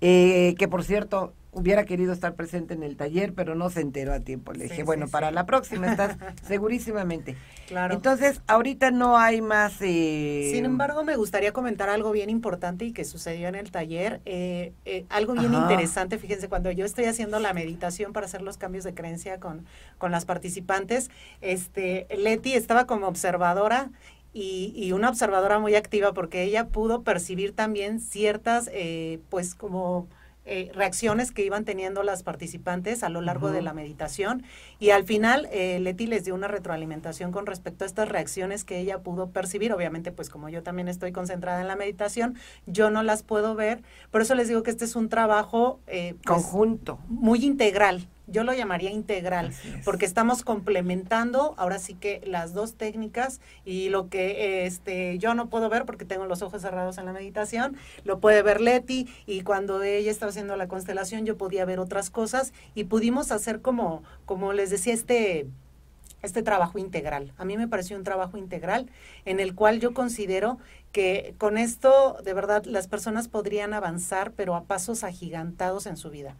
[0.00, 4.12] eh, que por cierto, hubiera querido estar presente en el taller, pero no se enteró
[4.12, 4.52] a tiempo.
[4.52, 7.36] Le dije, bueno, para la próxima estás segurísimamente.
[7.66, 7.94] Claro.
[7.94, 9.74] Entonces, ahorita no hay más...
[9.80, 10.50] Eh...
[10.52, 14.20] Sin embargo, me gustaría comentar algo bien importante y que sucedió en el taller.
[14.24, 18.58] Eh, eh, algo bien interesante, fíjense, cuando yo estoy haciendo la meditación para hacer los
[18.58, 19.64] cambios de creencia con,
[19.98, 23.90] con las participantes, este, Leti estaba como observadora
[24.32, 30.08] y, y, una observadora muy activa porque ella pudo percibir también ciertas, eh, pues como
[30.46, 34.42] eh, reacciones que iban teniendo las participantes a lo largo de la meditación
[34.78, 38.78] y al final eh, Leti les dio una retroalimentación con respecto a estas reacciones que
[38.78, 39.72] ella pudo percibir.
[39.72, 43.82] Obviamente, pues como yo también estoy concentrada en la meditación, yo no las puedo ver.
[44.10, 48.42] Por eso les digo que este es un trabajo eh, pues, conjunto, muy integral yo
[48.42, 49.52] lo llamaría integral,
[49.84, 55.48] porque estamos complementando ahora sí que las dos técnicas y lo que este yo no
[55.48, 59.42] puedo ver porque tengo los ojos cerrados en la meditación, lo puede ver Leti y
[59.42, 64.02] cuando ella estaba haciendo la constelación yo podía ver otras cosas y pudimos hacer como
[64.24, 65.46] como les decía este
[66.22, 67.32] este trabajo integral.
[67.36, 68.88] A mí me pareció un trabajo integral
[69.26, 70.56] en el cual yo considero
[70.90, 76.08] que con esto de verdad las personas podrían avanzar pero a pasos agigantados en su
[76.08, 76.34] vida.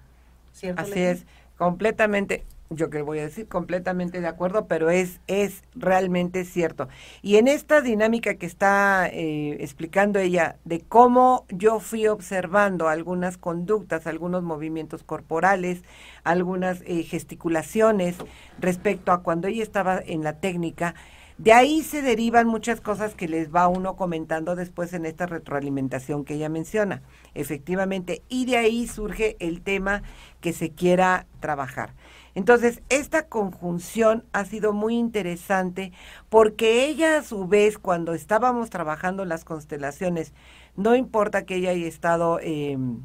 [0.54, 5.62] ¿Cierto, Así es completamente, yo que voy a decir, completamente de acuerdo, pero es, es
[5.74, 6.88] realmente cierto.
[7.22, 13.36] Y en esta dinámica que está eh, explicando ella de cómo yo fui observando algunas
[13.38, 15.82] conductas, algunos movimientos corporales,
[16.24, 18.16] algunas eh, gesticulaciones
[18.58, 20.94] respecto a cuando ella estaba en la técnica,
[21.38, 26.24] de ahí se derivan muchas cosas que les va uno comentando después en esta retroalimentación
[26.24, 27.02] que ella menciona,
[27.34, 30.02] efectivamente, y de ahí surge el tema
[30.40, 31.92] que se quiera trabajar.
[32.36, 35.92] Entonces, esta conjunción ha sido muy interesante
[36.28, 40.32] porque ella a su vez, cuando estábamos trabajando las constelaciones,
[40.76, 43.00] no importa que ella haya estado em,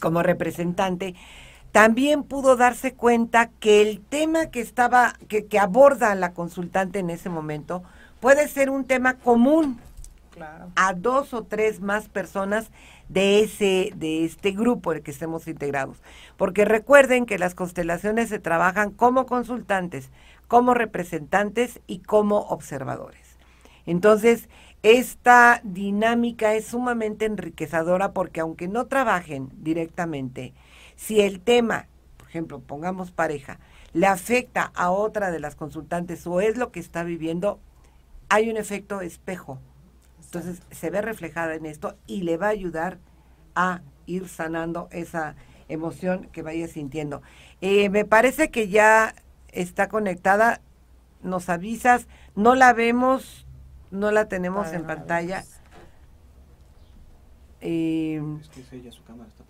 [0.00, 1.14] como representante,
[1.76, 7.10] también pudo darse cuenta que el tema que estaba, que, que aborda la consultante en
[7.10, 7.82] ese momento,
[8.18, 9.78] puede ser un tema común
[10.74, 12.70] a dos o tres más personas
[13.10, 15.98] de ese, de este grupo en el que estemos integrados.
[16.38, 20.08] Porque recuerden que las constelaciones se trabajan como consultantes,
[20.48, 23.36] como representantes y como observadores.
[23.84, 24.48] Entonces,
[24.82, 30.54] esta dinámica es sumamente enriquecedora porque aunque no trabajen directamente,
[30.96, 33.58] si el tema, por ejemplo, pongamos pareja,
[33.92, 37.60] le afecta a otra de las consultantes o es lo que está viviendo,
[38.28, 39.58] hay un efecto espejo.
[40.24, 42.98] Entonces se ve reflejada en esto y le va a ayudar
[43.54, 45.36] a ir sanando esa
[45.68, 47.22] emoción que vaya sintiendo.
[47.60, 49.14] Eh, me parece que ya
[49.48, 50.60] está conectada,
[51.22, 53.46] nos avisas, no la vemos,
[53.90, 55.44] no la tenemos en pantalla.
[57.60, 59.44] Eh, es que ella, su cámara está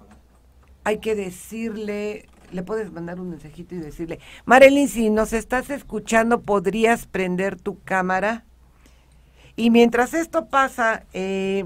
[0.86, 6.42] hay que decirle, le puedes mandar un mensajito y decirle, Marilyn, si nos estás escuchando,
[6.42, 8.44] ¿podrías prender tu cámara?
[9.56, 11.64] Y mientras esto pasa, eh,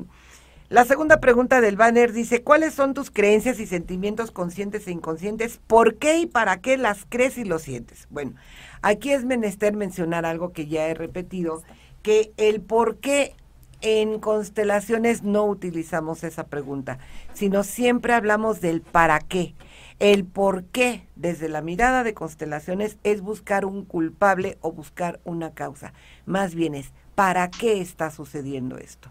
[0.70, 5.60] la segunda pregunta del banner dice, ¿cuáles son tus creencias y sentimientos conscientes e inconscientes?
[5.66, 8.06] ¿Por qué y para qué las crees y lo sientes?
[8.08, 8.32] Bueno,
[8.80, 11.62] aquí es menester mencionar algo que ya he repetido,
[12.02, 13.34] que el por qué
[13.80, 16.98] en constelaciones no utilizamos esa pregunta,
[17.32, 19.54] sino siempre hablamos del para qué.
[19.98, 25.52] El por qué desde la mirada de constelaciones es buscar un culpable o buscar una
[25.52, 25.92] causa.
[26.26, 29.10] Más bien es, ¿para qué está sucediendo esto?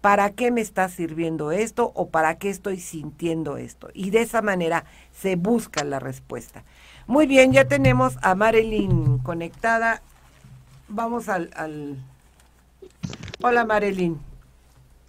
[0.00, 3.88] ¿Para qué me está sirviendo esto o para qué estoy sintiendo esto?
[3.94, 6.62] Y de esa manera se busca la respuesta.
[7.06, 10.02] Muy bien, ya tenemos a Marilyn conectada.
[10.88, 11.98] Vamos al, al
[13.40, 14.18] Hola, Marilyn.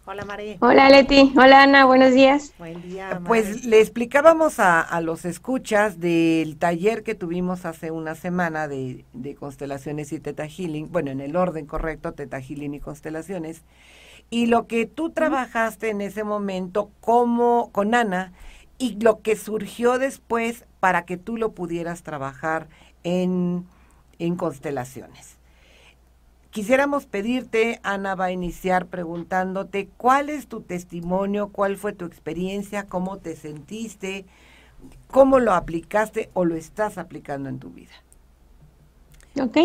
[0.05, 0.57] Hola, María.
[0.59, 1.33] Hola, Leti.
[1.35, 1.85] Hola, Ana.
[1.85, 2.53] Buenos días.
[2.59, 3.21] Buen día.
[3.25, 9.03] Pues le explicábamos a, los escuchas del taller que tuvimos hace una semana de,
[9.39, 13.63] constelaciones y teta healing, bueno, en el orden correcto, teta healing y constelaciones,
[14.29, 18.31] y lo que tú trabajaste en ese momento como con Ana
[18.77, 22.67] y lo que surgió después para que tú lo pudieras trabajar
[23.03, 23.65] en,
[24.19, 25.38] en constelaciones.
[26.51, 32.87] Quisiéramos pedirte, Ana va a iniciar preguntándote cuál es tu testimonio, cuál fue tu experiencia,
[32.87, 34.25] cómo te sentiste,
[35.11, 37.93] cómo lo aplicaste o lo estás aplicando en tu vida.
[39.39, 39.57] Ok.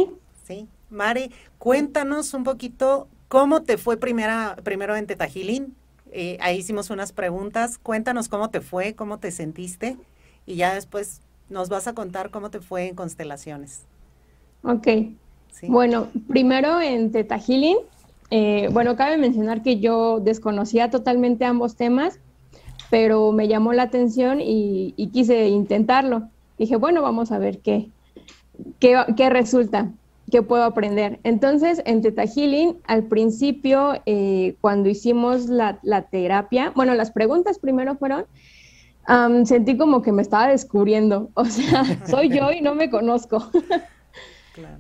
[0.46, 0.68] Sí.
[0.90, 5.74] Mari, cuéntanos un poquito cómo te fue primera, primero en Tetajilín.
[6.12, 7.78] Eh, ahí hicimos unas preguntas.
[7.78, 9.96] Cuéntanos cómo te fue, cómo te sentiste
[10.44, 13.86] y ya después nos vas a contar cómo te fue en constelaciones.
[14.62, 14.88] Ok.
[15.62, 17.78] Bueno, primero en Teta Healing,
[18.30, 22.18] eh, bueno, cabe mencionar que yo desconocía totalmente ambos temas,
[22.90, 26.28] pero me llamó la atención y, quise intentarlo.
[26.58, 27.90] Dije, bueno, vamos a ver qué,
[28.80, 29.90] qué, resulta,
[30.30, 31.20] qué puedo aprender.
[31.22, 35.78] Entonces, en Teta Healing, al principio, eh, cuando hicimos la,
[36.10, 38.26] terapia, bueno, las preguntas primero fueron,
[39.44, 43.50] sentí como que me estaba descubriendo, o sea, soy yo y no me conozco.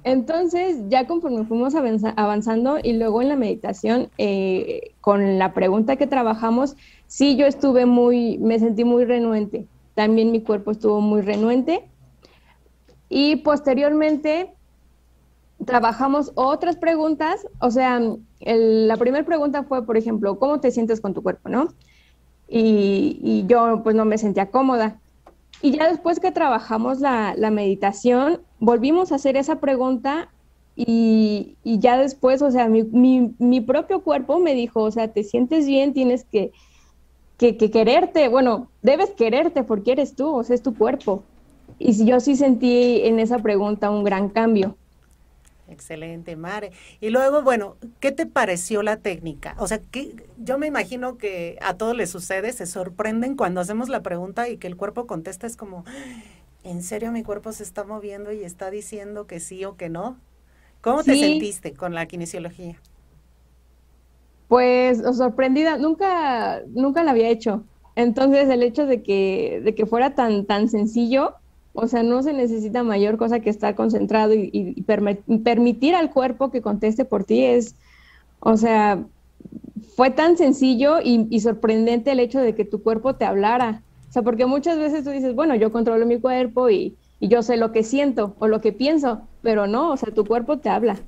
[0.04, 6.06] Entonces, ya conforme fuimos avanzando y luego en la meditación, eh, con la pregunta que
[6.06, 9.66] trabajamos, sí, yo estuve muy, me sentí muy renuente.
[9.94, 11.84] También mi cuerpo estuvo muy renuente.
[13.08, 14.54] Y posteriormente
[15.64, 17.46] trabajamos otras preguntas.
[17.60, 18.00] O sea,
[18.40, 21.68] la primera pregunta fue, por ejemplo, ¿cómo te sientes con tu cuerpo, no?
[22.48, 25.00] Y, yo pues no me sentía cómoda.
[25.62, 30.28] Y ya después que trabajamos la, meditación, volvimos a hacer esa pregunta
[30.76, 35.92] y, ya después, o sea, mi, propio cuerpo me dijo, o sea, te sientes bien,
[35.92, 36.52] tienes que,
[37.38, 41.22] que, quererte, bueno, debes quererte porque eres tú, o sea, es tu cuerpo.
[41.78, 44.76] Y yo sí sentí en esa pregunta un gran cambio.
[45.68, 46.72] Excelente, Mare.
[47.00, 49.56] Y luego, bueno, ¿qué te pareció la técnica?
[49.58, 53.88] O sea, que yo me imagino que a todos les sucede, se sorprenden cuando hacemos
[53.88, 55.84] la pregunta y que el cuerpo contesta, es como,
[56.64, 60.18] ¿en serio mi cuerpo se está moviendo y está diciendo que sí o que no?
[60.80, 62.80] ¿Cómo te sentiste con la kinesiología?
[64.48, 67.64] Pues sorprendida, nunca, nunca la había hecho.
[67.96, 71.34] Entonces el hecho de que, de que fuera tan, tan sencillo,
[71.72, 76.62] o sea, no se necesita mayor cosa que estar concentrado y, permitir al cuerpo que
[76.62, 77.74] conteste por ti es,
[78.40, 79.04] o sea,
[79.96, 83.82] fue tan sencillo y, sorprendente el hecho de que tu cuerpo te hablara.
[84.14, 87.42] O sea, porque muchas veces tú dices, bueno, yo controlo mi cuerpo y, y yo
[87.42, 90.68] sé lo que siento o lo que pienso, pero no, o sea, tu cuerpo te
[90.68, 91.00] habla.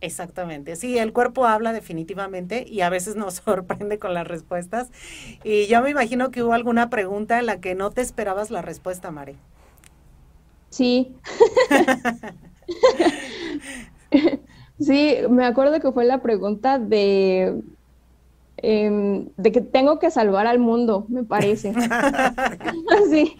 [0.00, 4.90] Exactamente, sí, el cuerpo habla definitivamente y a veces nos sorprende con las respuestas.
[5.44, 8.62] Y yo me imagino que hubo alguna pregunta en la que no te esperabas la
[8.62, 9.36] respuesta, Mari.
[10.70, 11.20] Sí.
[14.78, 17.60] sí, me acuerdo que fue la pregunta de,
[18.58, 21.72] em, de que tengo que salvar al mundo, me parece.
[23.10, 23.36] sí.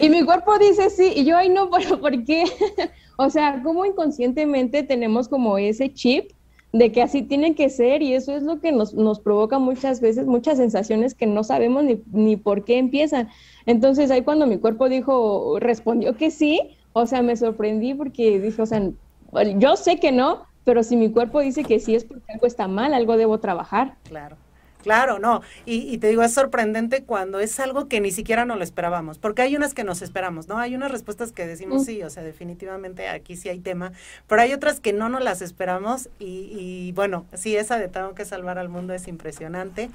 [0.00, 2.44] Y mi cuerpo dice sí, y yo, ay, no, pero ¿por qué?
[3.16, 6.32] o sea, como inconscientemente tenemos como ese chip
[6.72, 10.00] de que así tiene que ser y eso es lo que nos, nos provoca muchas
[10.00, 13.28] veces muchas sensaciones que no sabemos ni, ni por qué empiezan.
[13.64, 16.60] Entonces ahí cuando mi cuerpo dijo, respondió que sí,
[16.92, 18.90] o sea, me sorprendí porque dije, o sea,
[19.58, 22.68] yo sé que no, pero si mi cuerpo dice que sí es porque algo está
[22.68, 23.94] mal, algo debo trabajar.
[24.04, 24.36] Claro.
[24.86, 25.42] Claro, no.
[25.64, 29.42] Y, te digo, es sorprendente cuando es algo que ni siquiera nos lo esperábamos, porque
[29.42, 30.58] hay unas que nos esperamos, ¿no?
[30.58, 33.90] Hay unas respuestas que decimos sí, o sea, definitivamente aquí sí hay tema,
[34.28, 38.14] pero hay otras que no nos las esperamos y, y bueno, sí, esa de tengo
[38.14, 39.90] que salvar al mundo es impresionante.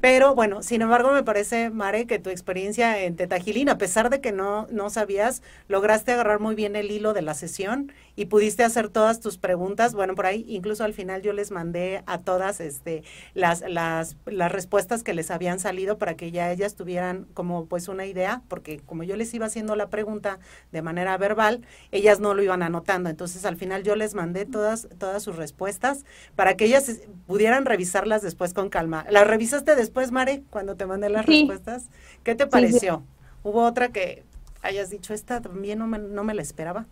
[0.00, 4.20] Pero bueno, sin embargo, me parece, Mare, que tu experiencia en Tetagilín, a pesar de
[4.20, 8.64] que no, no sabías, lograste agarrar muy bien el hilo de la sesión y pudiste
[8.64, 9.94] hacer todas tus preguntas.
[9.94, 13.04] Bueno, por ahí incluso al final yo les mandé a todas este,
[13.34, 17.88] las, las, las respuestas que les habían salido para que ya ellas tuvieran como pues
[17.88, 20.38] una idea, porque como yo les iba haciendo la pregunta
[20.72, 21.60] de manera verbal,
[21.92, 23.10] ellas no lo iban anotando.
[23.10, 26.04] Entonces al final yo les mandé todas, todas sus respuestas
[26.34, 29.04] para que ellas pudieran revisarlas después con calma.
[29.10, 31.90] ¿Las revisaste después, Mare, cuando te mandé las respuestas?
[32.24, 33.04] ¿Qué te pareció?
[33.42, 34.24] ¿Hubo otra que
[34.62, 36.86] hayas dicho, esta también no me, no me la esperaba?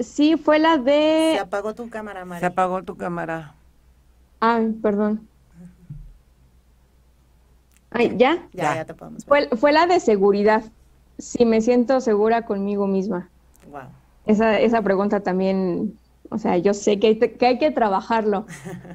[0.00, 1.32] Sí, fue la de...
[1.34, 2.40] Se apagó tu cámara, Mare.
[2.40, 3.54] Se apagó tu cámara.
[4.40, 5.28] Ay, perdón.
[7.90, 8.48] Ay, ¿ya?
[8.52, 9.48] Ya, ya te podemos ver.
[9.48, 10.64] Fue, fue la de seguridad.
[11.18, 13.28] Si me siento segura conmigo misma.
[13.70, 13.82] Wow.
[14.26, 15.98] Esa, esa pregunta también
[16.30, 18.46] O sea, yo sé que hay, que, hay que trabajarlo.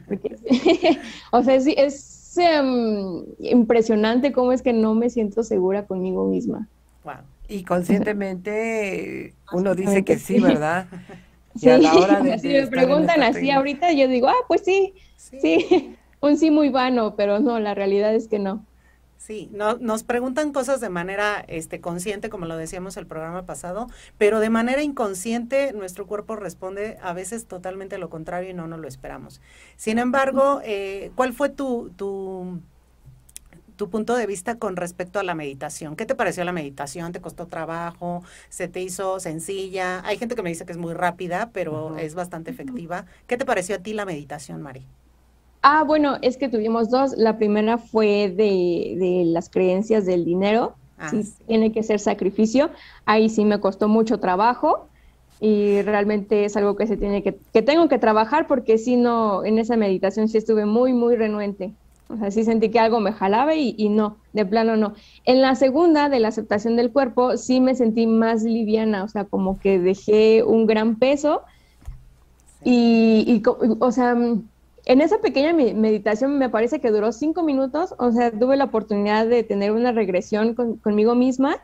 [1.31, 6.67] o sea, sí, es em, impresionante cómo es que no me siento segura conmigo misma.
[7.47, 10.87] Y conscientemente uno dice que sí, ¿verdad?
[11.55, 14.93] sí, a la hora de, si me preguntan así ahorita, yo digo, ah, pues sí,
[15.15, 18.65] sí, un sí muy vano, pero no, la realidad es que no.
[19.17, 23.87] Sí, no, nos preguntan cosas de manera este, consciente, como lo decíamos el programa pasado,
[24.17, 28.79] pero de manera inconsciente nuestro cuerpo responde a veces totalmente lo contrario y no nos
[28.79, 29.41] lo esperamos.
[29.75, 32.61] Sin embargo, eh, ¿cuál fue tu, tu,
[33.77, 35.95] tu punto de vista con respecto a la meditación?
[35.95, 37.13] ¿Qué te pareció la meditación?
[37.13, 38.23] ¿Te costó trabajo?
[38.49, 40.01] ¿Se te hizo sencilla?
[40.05, 43.05] Hay gente que me dice que es muy rápida, pero es bastante efectiva.
[43.27, 44.85] ¿Qué te pareció a ti la meditación, Mari?
[45.61, 47.15] Ah, bueno, es que tuvimos dos.
[47.15, 50.75] La primera fue de, las creencias del dinero.
[50.97, 51.11] Ah,
[51.45, 52.71] tiene que ser sacrificio.
[53.05, 54.87] Ahí sí me costó mucho trabajo
[55.39, 59.45] y realmente es algo que se tiene que, que tengo que trabajar porque si no,
[59.45, 61.73] en esa meditación sí estuve muy, muy renuente.
[62.09, 64.93] O sea, sí sentí que algo me jalaba y, y, no, de plano no.
[65.25, 69.25] En la segunda, de la aceptación del cuerpo, sí me sentí más liviana, o sea,
[69.25, 71.41] como que dejé un gran peso
[72.63, 73.43] y, y
[73.79, 74.15] o sea,
[74.87, 79.27] en esa pequeña meditación me parece que duró cinco minutos, o sea, tuve la oportunidad
[79.27, 81.57] de tener una regresión conmigo misma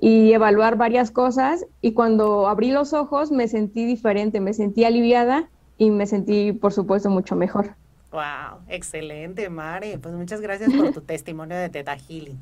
[0.00, 5.50] y evaluar varias cosas y cuando abrí los ojos me sentí diferente, me sentí aliviada
[5.76, 7.74] y me sentí, por supuesto, mucho mejor.
[8.10, 9.98] Wow, excelente, Mari.
[9.98, 12.40] Pues muchas gracias por tu testimonio de Teta Healing.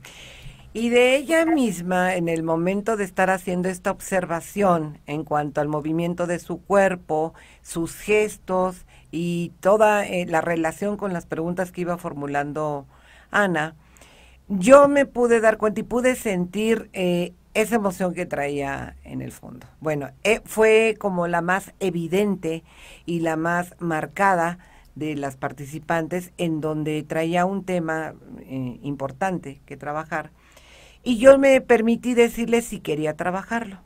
[0.73, 5.69] Y de ella misma, en el momento de estar haciendo esta observación en cuanto al
[5.69, 11.81] movimiento de su cuerpo, sus gestos, y toda eh, la relación con las preguntas que
[11.83, 12.87] iba formulando
[13.31, 13.75] Ana,
[14.49, 19.33] yo me pude dar cuenta y pude sentir eh, esa emoción que traía en el
[19.33, 19.67] fondo.
[19.81, 22.62] Bueno, eh, fue como la más evidente
[23.07, 24.59] y la más marcada
[24.97, 28.15] de las participantes en donde traía un tema
[28.83, 30.31] importante que trabajar
[31.07, 33.79] y yo me permití decirle si quería trabajarlo.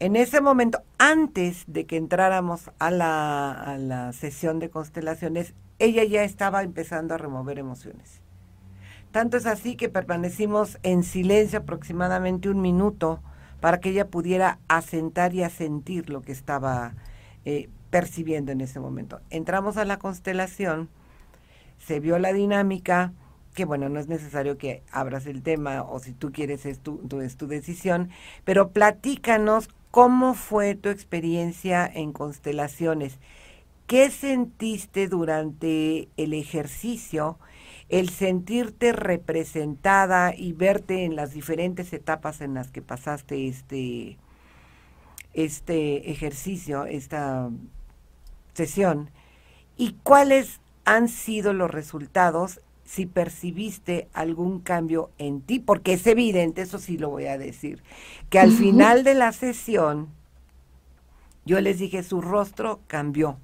[0.00, 6.64] En ese momento, antes de que entráramos a la, sesión de constelaciones, ella ya estaba
[6.64, 8.20] empezando a remover emociones.
[9.12, 13.20] Tanto es así que permanecimos en silencio aproximadamente un minuto
[13.60, 16.94] para que ella pudiera asentar y asentir lo que estaba
[17.44, 19.20] eh, percibiendo en ese momento.
[19.30, 20.88] Entramos a la constelación,
[21.78, 23.12] se vio la dinámica,
[23.54, 26.98] que bueno, no es necesario que abras el tema o si tú quieres es tu,
[27.20, 28.10] es tu decisión,
[28.42, 33.20] pero platícanos ¿Cómo fue tu experiencia en constelaciones?
[33.86, 37.38] ¿Qué sentiste durante el ejercicio?
[37.88, 44.18] El sentirte representada y verte en las diferentes etapas en las que pasaste este,
[45.32, 47.50] este ejercicio, esta
[48.54, 49.10] sesión.
[49.76, 56.62] ¿Y cuáles han sido los resultados si percibiste algún cambio en ti, porque es evidente,
[56.62, 57.82] eso sí lo voy a decir,
[58.28, 60.08] que al final de la sesión
[61.46, 63.38] yo les dije, su rostro cambió.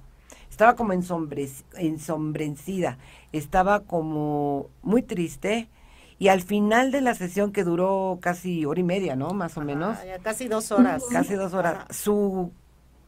[0.49, 2.97] Estaba como ensombrecida,
[3.31, 5.69] estaba como muy triste.
[6.17, 9.31] Y al final de la sesión, que duró casi hora y media, ¿no?
[9.31, 9.97] Más o menos.
[10.21, 11.03] casi dos horas.
[11.11, 11.85] Casi dos horas.
[11.89, 12.51] Su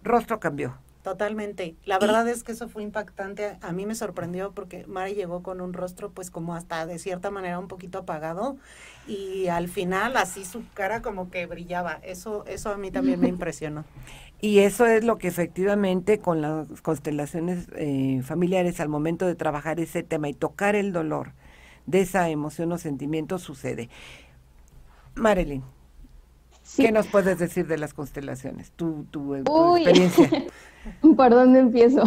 [0.03, 0.75] rostro cambió.
[1.03, 1.75] Totalmente.
[1.83, 3.57] La verdad es que eso fue impactante.
[3.61, 7.29] A mí me sorprendió porque Mari llegó con un rostro pues como hasta de cierta
[7.29, 8.55] manera un poquito apagado
[9.05, 11.99] y al final así su cara como que brillaba.
[12.03, 13.83] Eso eso a mí también me impresionó.
[14.39, 19.81] Y eso es lo que efectivamente con las constelaciones eh, familiares al momento de trabajar
[19.81, 21.33] ese tema y tocar el dolor
[21.85, 23.89] de esa emoción o sentimiento sucede.
[25.15, 25.63] Marilyn,
[26.75, 28.71] ¿Qué nos puedes decir de las constelaciones?
[28.71, 30.29] Tu, tu, experiencia.
[31.15, 32.03] ¿Por dónde empiezo?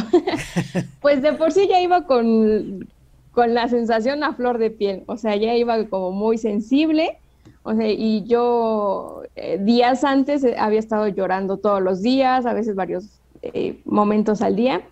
[1.01, 2.89] pues de por sí ya iba con,
[3.33, 7.19] con la sensación a flor de piel, o sea, ya iba como muy sensible,
[7.63, 12.53] o sea, y yo eh, días antes eh, había estado llorando todos los días, a
[12.53, 14.83] veces varios eh, momentos al día.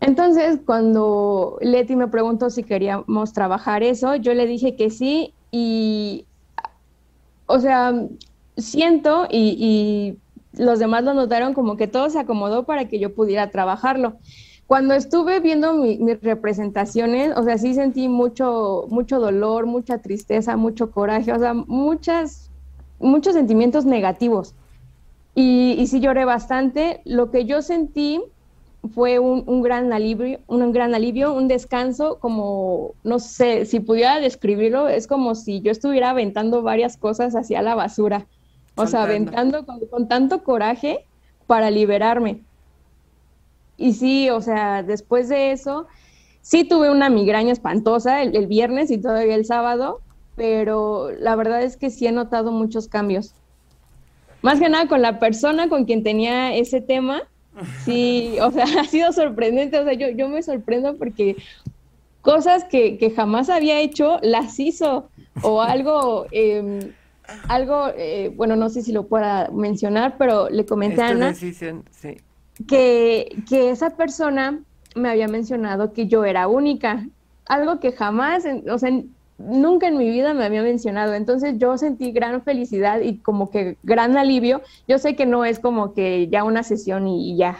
[0.00, 6.26] Entonces, cuando Leti me preguntó si queríamos trabajar eso, yo le dije que sí y,
[7.46, 7.92] o sea,
[8.56, 10.18] siento y,
[10.54, 14.18] los demás lo notaron como que todo se acomodó para que yo pudiera trabajarlo.
[14.66, 20.90] Cuando estuve viendo mis representaciones, o sea, sí sentí mucho, mucho dolor, mucha tristeza, mucho
[20.90, 22.50] coraje, o sea, muchas,
[22.98, 24.54] muchos sentimientos negativos.
[25.34, 27.00] Y, y sí lloré bastante.
[27.06, 28.20] Lo que yo sentí
[28.94, 34.88] fue un, gran alivio, un gran alivio, un descanso, como, no sé, si pudiera describirlo,
[34.88, 38.26] es como si yo estuviera aventando varias cosas hacia la basura.
[38.74, 41.04] O sea, aventando con, tanto coraje
[41.46, 42.42] para liberarme.
[43.76, 45.86] y sí, o sea, después de eso,
[46.42, 50.00] sí tuve una migraña espantosa el, viernes y todavía el sábado,
[50.36, 53.34] pero la verdad es que sí he notado muchos cambios.
[54.42, 57.22] Más que nada con la persona con quien tenía ese tema,
[57.84, 61.36] sí, o sea, ha sido sorprendente, o sea, yo, yo me sorprendo porque
[62.20, 65.08] cosas que, que jamás había hecho, las hizo,
[65.42, 66.26] o algo...
[66.32, 66.92] Eh,
[67.48, 71.34] algo, eh, bueno, no sé si lo pueda mencionar, pero le comenté a Ana
[72.66, 74.60] que, que esa persona
[74.94, 77.06] me había mencionado que yo era única,
[77.46, 78.90] algo que jamás, o sea,
[79.38, 81.14] nunca en mi vida me había mencionado.
[81.14, 84.62] Entonces yo sentí gran felicidad y como que gran alivio.
[84.86, 87.58] Yo sé que no es como que ya una sesión y, ya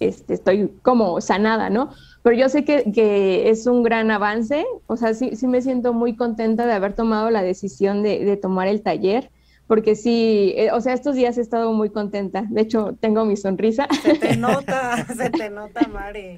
[0.00, 1.90] este, estoy como sanada, ¿no?
[2.22, 5.92] Pero yo sé que, que, es un gran avance, o sea, sí, sí me siento
[5.92, 9.30] muy contenta de haber tomado la decisión de, de tomar el taller,
[9.66, 13.36] porque sí, eh, o sea, estos días he estado muy contenta, de hecho, tengo mi
[13.36, 13.88] sonrisa.
[14.02, 16.36] Se te nota, se te nota, Mari.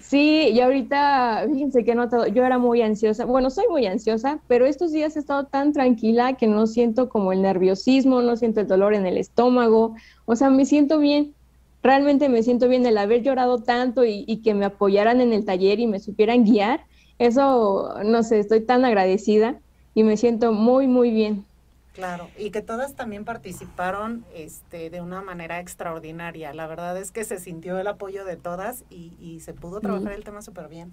[0.00, 4.40] Sí, y ahorita, fíjense que he notado, yo era muy ansiosa, bueno, soy muy ansiosa,
[4.48, 8.60] pero estos días he estado tan tranquila que no siento como el nerviosismo, no siento
[8.60, 11.34] el dolor en el estómago, o sea, me siento bien
[11.82, 15.80] realmente me siento bien el haber llorado tanto y, que me apoyaran en el taller
[15.80, 16.84] y me supieran guiar.
[17.18, 19.60] Eso, no sé, estoy tan agradecida
[19.94, 21.44] y me siento muy, muy bien.
[21.92, 26.54] Claro, y que todas también participaron este, de una manera extraordinaria.
[26.54, 30.24] La verdad es que se sintió el apoyo de todas y, se pudo trabajar el
[30.24, 30.92] tema súper bien.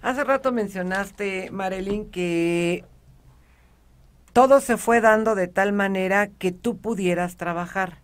[0.00, 2.84] Hace rato mencionaste, Marilyn, que
[4.32, 7.98] todo se fue dando de tal manera que tú pudieras trabajar.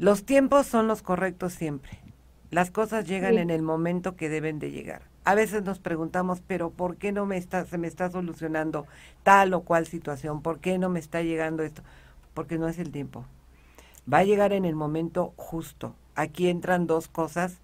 [0.00, 1.98] Los tiempos son los correctos siempre.
[2.50, 5.02] Las cosas llegan en el momento que deben de llegar.
[5.24, 8.86] A veces nos preguntamos, pero ¿por qué no me está, se me está solucionando
[9.24, 10.40] tal o cual situación?
[10.40, 11.82] ¿Por qué no me está llegando esto?
[12.32, 13.26] Porque no es el tiempo.
[14.10, 15.94] Va a llegar en el momento justo.
[16.14, 17.58] Aquí entran dos cosas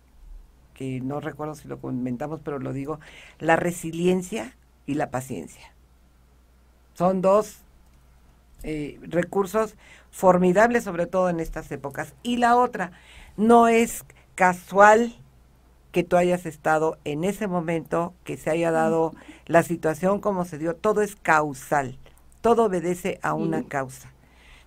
[0.75, 3.01] que no recuerdo si lo comentamos, pero lo digo,
[3.39, 5.73] la resiliencia y la paciencia.
[6.93, 7.63] Son dos
[8.63, 9.75] eh, recursos
[10.17, 12.15] formidables, sobre todo en estas épocas.
[12.23, 12.91] Y la otra,
[13.37, 14.03] no es
[14.35, 15.15] casual
[15.93, 19.13] que tú hayas estado en ese momento, que se haya dado
[19.45, 21.99] la situación como se dio, todo es causal,
[22.41, 24.11] todo obedece a una causa.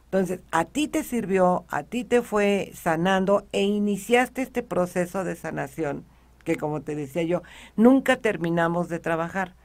[0.06, 5.36] Entonces, a ti te sirvió, a ti te fue sanando e iniciaste este proceso de
[5.36, 6.06] sanación,
[6.44, 7.42] que como te decía yo,
[7.76, 9.56] nunca terminamos de trabajar,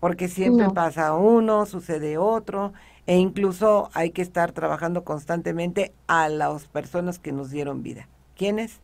[0.00, 2.72] porque siempre pasa uno, sucede otro,
[3.06, 8.08] e incluso hay que estar trabajando constantemente a las personas que nos dieron vida.
[8.36, 8.80] ¿Quiénes?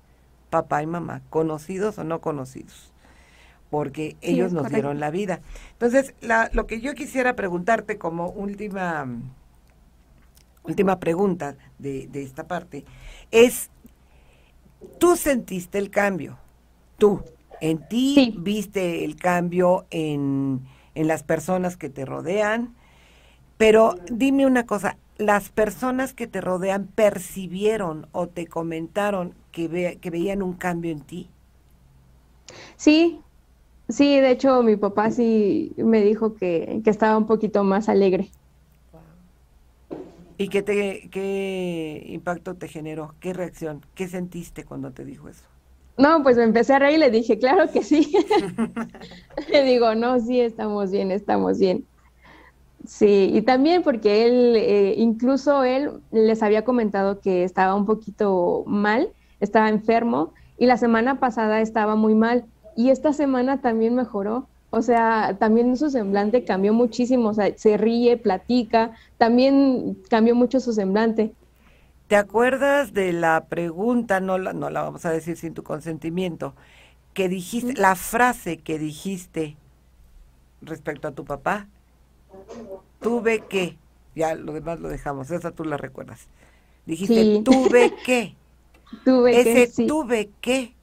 [0.51, 2.93] Papá y mamá, conocidos o no conocidos,
[3.71, 5.41] porque ellos nos dieron la vida.
[5.73, 9.07] Entonces, la, lo que yo quisiera preguntarte como última,
[10.63, 12.85] última pregunta de, de esta parte
[13.31, 13.71] es,
[14.99, 16.39] ¿tú sentiste el cambio?
[16.97, 17.23] Tú,
[17.61, 20.61] en ti viste el cambio en,
[20.95, 22.76] en las personas que te rodean,
[23.57, 30.11] pero dime una cosa, ¿las personas que te rodean percibieron o te comentaron que, que
[30.11, 31.31] veían un cambio en ti?
[32.77, 33.21] Sí,
[33.89, 38.31] sí, de hecho mi papá sí me dijo que, estaba un poquito más alegre.
[40.39, 43.15] ¿Y qué, te, qué impacto te generó?
[43.21, 43.81] ¿Qué reacción?
[43.95, 45.45] ¿Qué sentiste cuando te dijo eso?
[45.97, 48.13] No, pues me empecé a reír y le dije, claro que sí.
[49.51, 51.87] le digo, no, sí, estamos bien, estamos bien.
[52.87, 58.63] Sí, y también porque él, eh, incluso él les había comentado que estaba un poquito
[58.67, 59.09] mal,
[59.41, 62.45] estaba enfermo y la semana pasada estaba muy mal
[62.77, 64.47] y esta semana también mejoró.
[64.71, 70.61] O sea, también su semblante cambió muchísimo, o sea, se ríe, platica, también cambió mucho
[70.61, 71.33] su semblante.
[72.09, 76.55] ¿Te acuerdas de la pregunta, no la, no la vamos a decir sin tu consentimiento,
[77.15, 79.57] que dijiste, la frase que dijiste
[80.61, 81.67] respecto a tu papá?
[83.01, 83.77] Tuve que,
[84.15, 86.29] ya lo demás lo dejamos, esa tú la recuerdas.
[86.87, 88.35] Dijiste, tuve que.
[89.05, 90.75] tuve Ese tuve que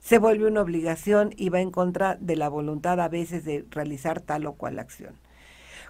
[0.00, 4.20] se vuelve una obligación y va en contra de la voluntad a veces de realizar
[4.20, 5.14] tal o cual acción.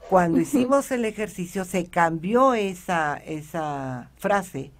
[0.08, 4.70] Cuando hicimos el ejercicio se cambió esa, esa frase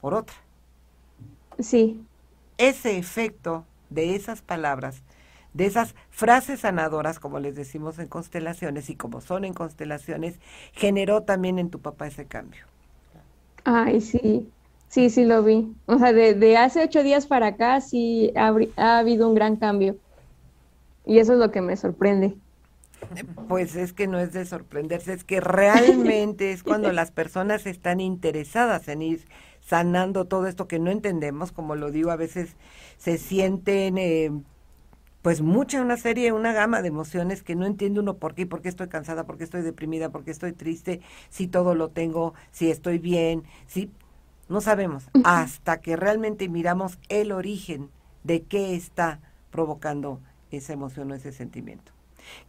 [0.00, 0.34] por otra.
[1.58, 2.02] Sí.
[2.58, 5.02] Ese efecto de esas palabras
[5.54, 10.38] de esas frases sanadoras, como les decimos en constelaciones y como son en constelaciones,
[10.72, 12.66] generó también en tu papá ese cambio.
[13.64, 14.50] Ay, sí,
[14.88, 15.72] sí, sí lo vi.
[15.86, 19.96] O sea, de, hace ocho días para acá sí ha, ha habido un gran cambio.
[21.06, 22.34] Y eso es lo que me sorprende.
[23.48, 28.00] Pues es que no es de sorprenderse, es que realmente es cuando las personas están
[28.00, 29.24] interesadas en ir
[29.60, 32.56] sanando todo esto que no entendemos, como lo digo, a veces
[32.98, 34.30] se sienten eh,
[35.24, 38.60] pues mucha, una serie, una gama de emociones que no entiende uno por qué, por
[38.60, 41.00] qué estoy cansada, por qué estoy deprimida, por qué estoy triste,
[41.30, 43.90] si todo lo tengo, si estoy bien, si
[44.50, 47.88] no sabemos, hasta que realmente miramos el origen
[48.22, 49.20] de qué está
[49.50, 50.20] provocando
[50.50, 51.92] esa emoción o ese sentimiento.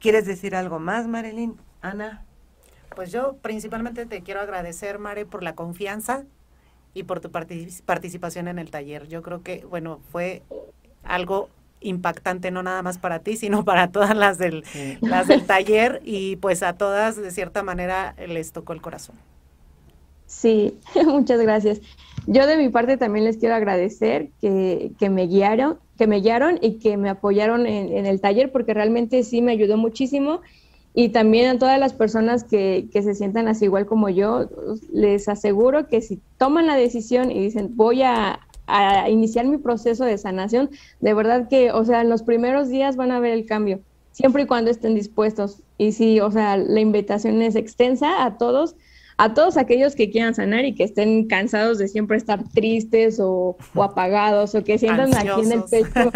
[0.02, 1.56] ¿Quieres decir algo más, Marilyn?
[1.82, 2.26] Ana.
[2.94, 6.26] Pues yo principalmente te quiero agradecer, Mare, por la confianza
[6.94, 9.08] y por tu participación en el taller.
[9.08, 10.44] Yo creo que, bueno, fue
[11.06, 11.50] algo
[11.86, 14.64] impactante no nada más para ti, sino para todas las del,
[15.02, 19.16] las del taller y pues a todas de cierta manera les tocó el corazón.
[20.26, 21.82] Sí, muchas gracias.
[22.28, 26.60] Yo de mi parte también les quiero agradecer que, que me guiaron, que me guiaron
[26.62, 30.42] y que me apoyaron en, en, el taller porque realmente sí me ayudó muchísimo
[30.98, 34.50] y también a todas las personas que, que se sientan así igual como yo,
[34.94, 40.06] les aseguro que si toman la decisión y dicen voy a, a iniciar mi proceso
[40.06, 43.46] de sanación, de verdad que, o sea, en los primeros días van a ver el
[43.46, 43.80] cambio,
[44.12, 45.62] siempre y cuando estén dispuestos.
[45.78, 48.76] Y sí, o sea, la invitación es extensa a todos,
[49.18, 53.58] a todos aquellos que quieran sanar y que estén cansados de siempre estar tristes o,
[53.76, 56.12] apagados o que sientan aquí en el pecho,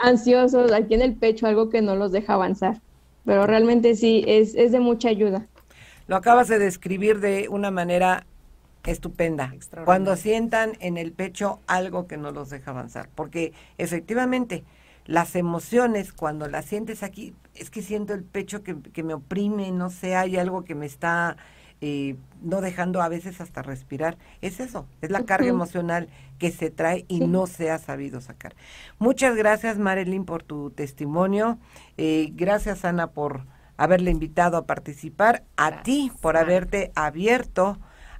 [0.00, 2.80] ansiosos, aquí en el pecho algo que no los deja avanzar.
[3.24, 5.46] Pero realmente sí, es, es de mucha ayuda.
[6.06, 8.24] Lo acabas de describir de una manera
[8.84, 9.54] estupenda.
[9.84, 13.08] Cuando sientan en el pecho algo que no los deja avanzar.
[13.14, 14.64] Porque efectivamente,
[15.04, 19.90] las emociones, cuando las sientes aquí, es que siento el pecho que, me oprime, no
[19.90, 21.36] sé, hay algo que me está
[21.80, 24.18] eh, no dejando a veces hasta respirar.
[24.40, 26.08] Es eso, es la carga emocional
[26.38, 28.54] que se trae y no se ha sabido sacar.
[28.98, 31.58] Muchas gracias, Marilyn, por tu testimonio.
[31.96, 35.44] Eh, gracias, Ana, por haberle invitado a participar.
[35.56, 37.78] A ti, por haberte abierto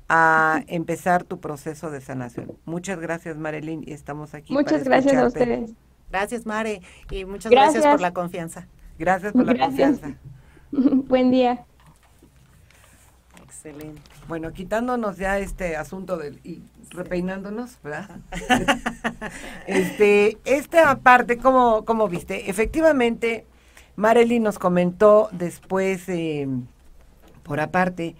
[0.08, 2.56] a empezar tu proceso de sanación.
[2.64, 4.52] Muchas gracias, Marilyn, y estamos aquí.
[4.52, 5.72] Muchas gracias a ustedes.
[6.10, 6.80] Gracias, Mare,
[7.10, 8.66] y muchas gracias, por la confianza.
[8.98, 10.14] Gracias por la confianza.
[10.72, 11.64] Buen día.
[13.44, 14.00] Excelente.
[14.26, 18.20] Bueno, quitándonos ya este asunto del y repeinándonos, ¿verdad?
[19.66, 22.48] este, esta parte, ¿cómo, cómo viste?
[22.48, 23.44] Efectivamente,
[23.96, 26.48] Marilyn nos comentó después, eh,
[27.42, 28.16] por aparte,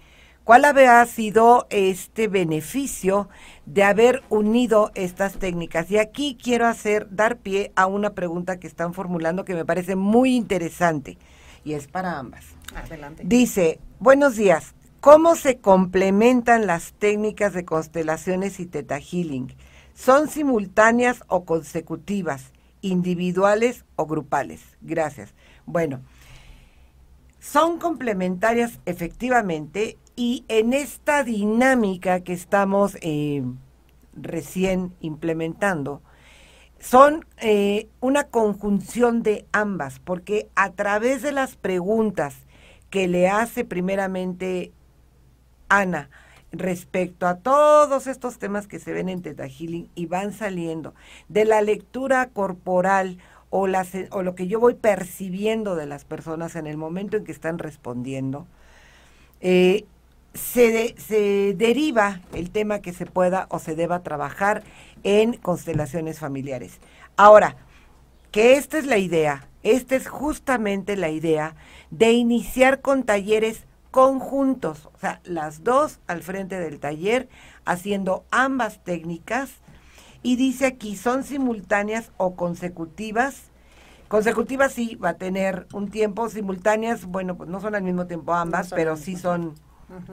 [0.49, 3.29] ¿Cuál había sido este beneficio
[3.67, 5.91] de haber unido estas técnicas?
[5.91, 9.95] Y aquí quiero hacer, dar pie a una pregunta que están formulando que me parece
[9.95, 11.19] muy interesante
[11.63, 12.45] y es para ambas.
[12.73, 13.21] Adelante.
[13.27, 19.53] Dice, buenos días, ¿cómo se complementan las técnicas de constelaciones y teta healing?
[19.93, 24.61] ¿Son simultáneas o consecutivas, individuales o grupales?
[24.81, 25.35] Gracias.
[25.67, 26.01] Bueno,
[27.39, 33.43] son complementarias efectivamente y en esta dinámica que estamos eh,
[34.13, 36.01] recién implementando,
[36.79, 42.35] son eh, una conjunción de ambas, porque a través de las preguntas
[42.89, 44.71] que le hace primeramente
[45.67, 46.09] Ana
[46.51, 50.95] respecto a todos estos temas que se ven en Teta Healing y van saliendo
[51.27, 53.19] de la lectura corporal
[53.49, 57.57] o, lo que yo voy percibiendo de las personas en el momento en que están
[57.57, 58.47] respondiendo,
[59.41, 59.85] eh,
[60.33, 64.63] se, se deriva el tema que se pueda o se deba trabajar
[65.03, 66.79] en constelaciones familiares.
[67.17, 67.55] Ahora,
[68.31, 71.55] que esta es la idea, esta es justamente la idea
[71.89, 77.27] de iniciar con talleres conjuntos, o sea, las dos al frente del taller,
[77.65, 79.49] haciendo ambas técnicas,
[80.21, 83.51] y dice aquí, son simultáneas o consecutivas.
[84.07, 88.33] Consecutivas sí, va a tener un tiempo, simultáneas, bueno, pues no son al mismo tiempo
[88.33, 89.53] ambas, pero sí son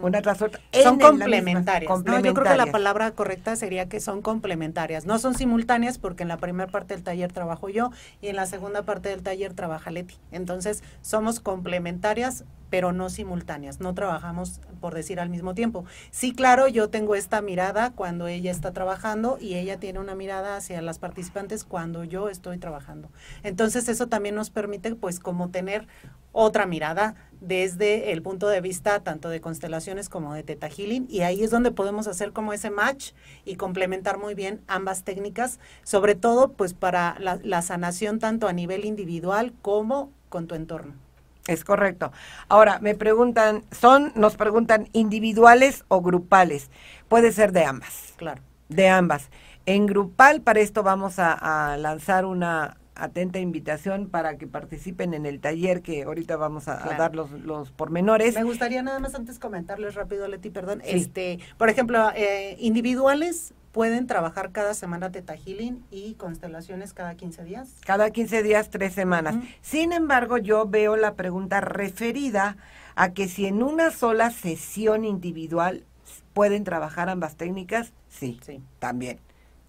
[0.01, 0.61] una tras otra.
[0.83, 1.91] Son complementarias.
[2.23, 5.07] yo creo que la palabra correcta sería que son complementarias.
[5.07, 7.91] No son simultáneas porque en la primera parte del taller trabajo yo
[8.21, 10.17] y en la segunda parte del taller trabaja Leti.
[10.31, 15.85] Entonces, somos complementarias pero no simultáneas, no trabajamos por decir al mismo tiempo.
[16.11, 20.57] Sí, claro, yo tengo esta mirada cuando ella está trabajando y ella tiene una mirada
[20.57, 23.11] hacia las participantes cuando yo estoy trabajando.
[23.43, 25.87] Entonces eso también nos permite pues como tener
[26.33, 31.21] otra mirada desde el punto de vista tanto de constelaciones como de Teta Healing y
[31.21, 33.13] ahí es donde podemos hacer como ese match
[33.45, 38.53] y complementar muy bien ambas técnicas, sobre todo pues para la, la sanación tanto a
[38.53, 41.06] nivel individual como con tu entorno.
[41.47, 42.13] Es correcto.
[42.49, 46.71] Ahora, me preguntan, son, nos preguntan, individuales o grupales.
[47.09, 48.15] Puede ser de ambas.
[48.17, 48.43] Claro.
[48.69, 49.31] De ambas.
[49.65, 55.39] En grupal, para esto vamos a, lanzar una atenta invitación para que participen en el
[55.41, 58.35] taller que ahorita vamos a, dar los, los, pormenores.
[58.35, 60.81] Me gustaría nada más antes comentarles rápido, Leti, perdón.
[60.85, 67.45] Este, por ejemplo, eh, individuales pueden trabajar cada semana Teta Healing y constelaciones cada 15
[67.45, 67.69] días.
[67.85, 69.35] Cada 15 días, tres semanas.
[69.61, 72.57] Sin embargo, yo veo la pregunta referida
[72.95, 75.85] a que si en una sola sesión individual
[76.33, 78.63] pueden trabajar ambas técnicas, sí, sí.
[78.79, 79.19] también,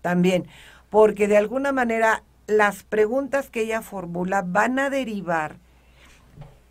[0.01, 0.47] también,
[0.89, 5.57] porque de alguna manera las preguntas que ella formula van a derivar,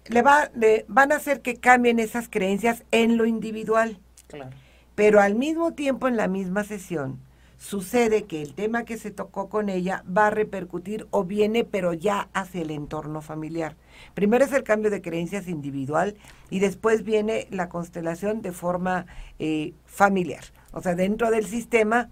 [0.06, 0.50] le va,
[0.88, 3.98] van a hacer que cambien esas creencias en lo individual.
[4.26, 4.52] Claro.
[4.94, 7.25] Pero al mismo tiempo, en la misma sesión,
[7.58, 11.92] sucede que el tema que se tocó con ella va a repercutir o viene, pero
[11.92, 13.76] ya hacia el entorno familiar.
[14.14, 16.16] Primero es el cambio de creencias individual
[16.50, 19.06] y después viene la constelación de forma
[19.38, 20.44] eh, familiar.
[20.72, 22.10] O sea, dentro del sistema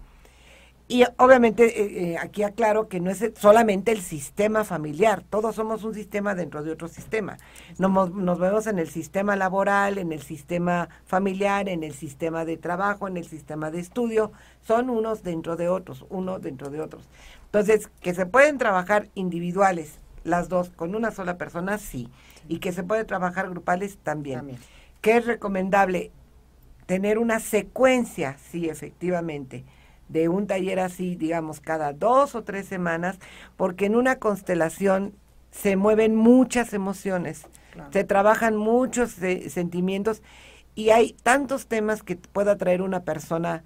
[0.87, 5.83] y obviamente eh, eh, aquí aclaro que no es solamente el sistema familiar, todos somos
[5.83, 7.37] un sistema dentro de otro sistema.
[7.79, 12.57] Nos, nos, vemos en el sistema laboral, en el sistema familiar, en el sistema de
[12.57, 14.31] trabajo, en el sistema de estudio,
[14.61, 17.09] son unos dentro de otros, uno dentro de otros.
[17.45, 22.09] Entonces, que se pueden trabajar individuales, las dos, con una sola persona, sí,
[22.47, 24.37] y que se puede trabajar grupales también.
[24.37, 24.59] también.
[25.01, 26.11] ¿Qué es recomendable?
[26.85, 29.63] Tener una secuencia, sí, efectivamente
[30.07, 33.19] de un taller así, digamos, cada dos o tres semanas,
[33.57, 35.13] porque en una constelación
[35.51, 37.47] se mueven muchas emociones,
[37.91, 40.21] se trabajan muchos sentimientos
[40.75, 43.63] y hay tantos temas que pueda traer una persona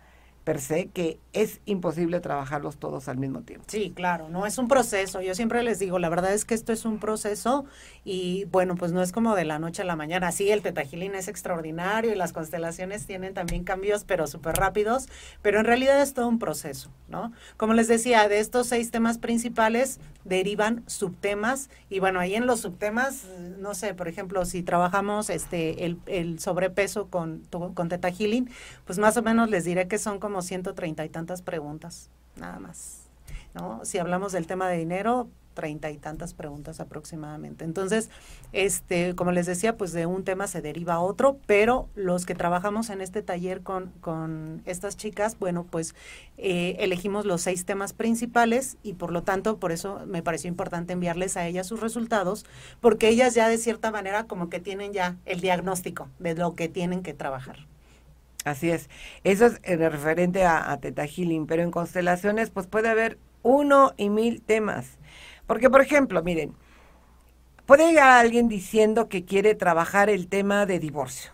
[0.49, 3.65] per se que es imposible trabajarlos todos al mismo tiempo.
[3.67, 5.21] Sí, claro, no es un proceso.
[5.21, 7.65] Yo siempre les digo, la verdad es que esto es un proceso
[8.03, 10.31] y bueno, pues no es como de la noche a la mañana.
[10.31, 15.07] Sí, el tetagilín es extraordinario y las constelaciones tienen también cambios, pero súper rápidos,
[15.43, 17.31] pero en realidad es todo un proceso, ¿no?
[17.55, 22.61] Como les decía, de estos seis temas principales derivan subtemas y bueno, ahí en los
[22.61, 23.25] subtemas,
[23.57, 28.49] no sé, por ejemplo, si trabajamos este el, el sobrepeso con, con tetagilín,
[28.85, 33.09] pues más o menos les diré que son como 130 y tantas preguntas, nada más.
[33.53, 33.83] ¿no?
[33.83, 37.65] Si hablamos del tema de dinero, treinta y tantas preguntas aproximadamente.
[37.65, 38.09] Entonces,
[38.53, 42.33] este, como les decía, pues de un tema se deriva a otro, pero los que
[42.33, 45.95] trabajamos en este taller con, con estas chicas, bueno, pues
[46.37, 50.93] eh, elegimos los seis temas principales y por lo tanto, por eso me pareció importante
[50.93, 52.45] enviarles a ellas sus resultados,
[52.79, 56.69] porque ellas ya de cierta manera como que tienen ya el diagnóstico de lo que
[56.69, 57.67] tienen que trabajar.
[58.45, 58.89] Así es.
[59.25, 64.09] Eso es referente a, a Teta Healing, pero en constelaciones pues puede haber uno y
[64.09, 64.98] mil temas.
[65.49, 66.53] Porque, por ejemplo, miren,
[67.65, 71.31] puede llegar alguien diciendo que quiere trabajar el tema de divorcio,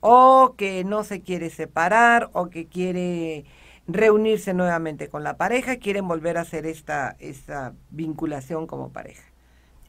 [0.00, 3.44] o que no se quiere separar, o que quiere
[3.86, 9.22] reunirse nuevamente con la pareja, quieren volver a hacer esta, esta vinculación como pareja.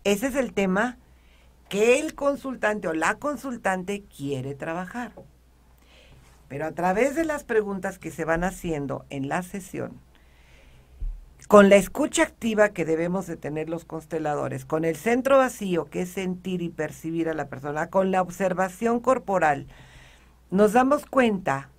[0.04, 1.00] Ese es el tema
[1.68, 5.14] que el consultante o la consultante quiere trabajar.
[6.48, 10.00] Pero a través de las preguntas que se van haciendo en la sesión,
[11.48, 16.04] con la escucha activa que debemos de tener los consteladores, con el centro vacío, que
[16.04, 19.68] es sentir y percibir a la persona, con la observación corporal,
[20.52, 21.70] nos damos cuenta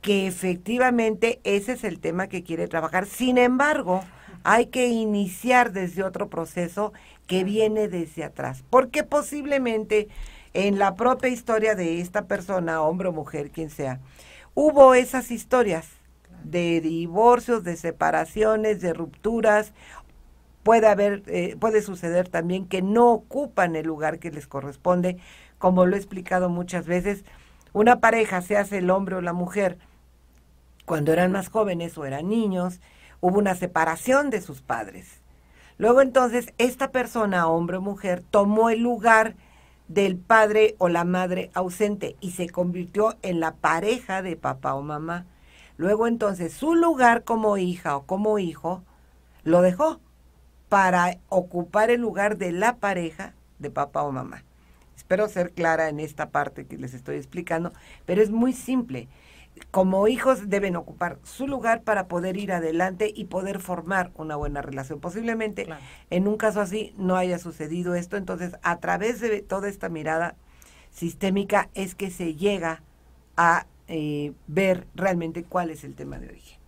[0.00, 3.06] que efectivamente ese es el tema que quiere trabajar.
[3.06, 4.04] Sin embargo,
[4.44, 6.92] hay que iniciar desde otro proceso
[7.26, 10.08] que viene desde atrás, porque posiblemente
[10.54, 14.00] en la propia historia de esta persona, hombre o mujer, quien sea,
[14.54, 15.97] hubo esas historias
[16.44, 19.72] de divorcios, de separaciones, de rupturas.
[20.62, 25.18] Puede haber, eh, puede suceder también que no ocupan el lugar que les corresponde,
[25.58, 27.24] como lo he explicado muchas veces.
[27.72, 29.78] Una pareja, se hace el hombre o la mujer,
[30.84, 32.80] cuando eran más jóvenes o eran niños,
[33.20, 35.20] hubo una separación de sus padres.
[35.76, 39.36] Luego entonces esta persona, hombre o mujer, tomó el lugar
[39.86, 44.82] del padre o la madre ausente y se convirtió en la pareja de papá o
[44.82, 45.26] mamá.
[45.78, 48.82] Luego entonces su lugar como hija o como hijo
[49.44, 50.00] lo dejó
[50.68, 54.44] para ocupar el lugar de la pareja de papá o mamá.
[54.96, 57.72] Espero ser clara en esta parte que les estoy explicando,
[58.04, 59.08] pero es muy simple
[59.70, 64.62] como hijos deben ocupar su lugar para poder ir adelante y poder formar una buena
[64.62, 65.00] relación.
[65.00, 65.66] Posiblemente
[66.10, 70.36] en un caso así no haya sucedido esto, entonces a través de toda esta mirada
[70.90, 72.82] sistémica es que se llega
[73.36, 76.58] a eh, ver realmente cuál es el tema de origen.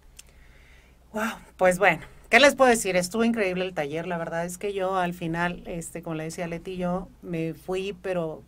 [1.13, 2.95] Wow, pues bueno, ¿Qué les puedo decir?
[2.95, 4.07] Estuvo increíble el taller.
[4.07, 7.93] La verdad es que yo al final, este, como le decía Leti, yo me fui,
[8.03, 8.45] pero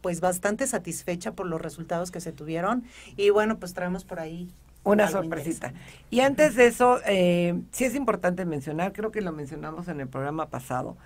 [0.00, 2.84] pues bastante satisfecha por los resultados que se tuvieron
[3.16, 4.48] y bueno, pues traemos por ahí
[4.84, 5.74] una sorpresita.
[6.08, 10.08] Y antes de eso, eh, sí es importante mencionar, creo que lo mencionamos en el
[10.08, 10.96] programa pasado,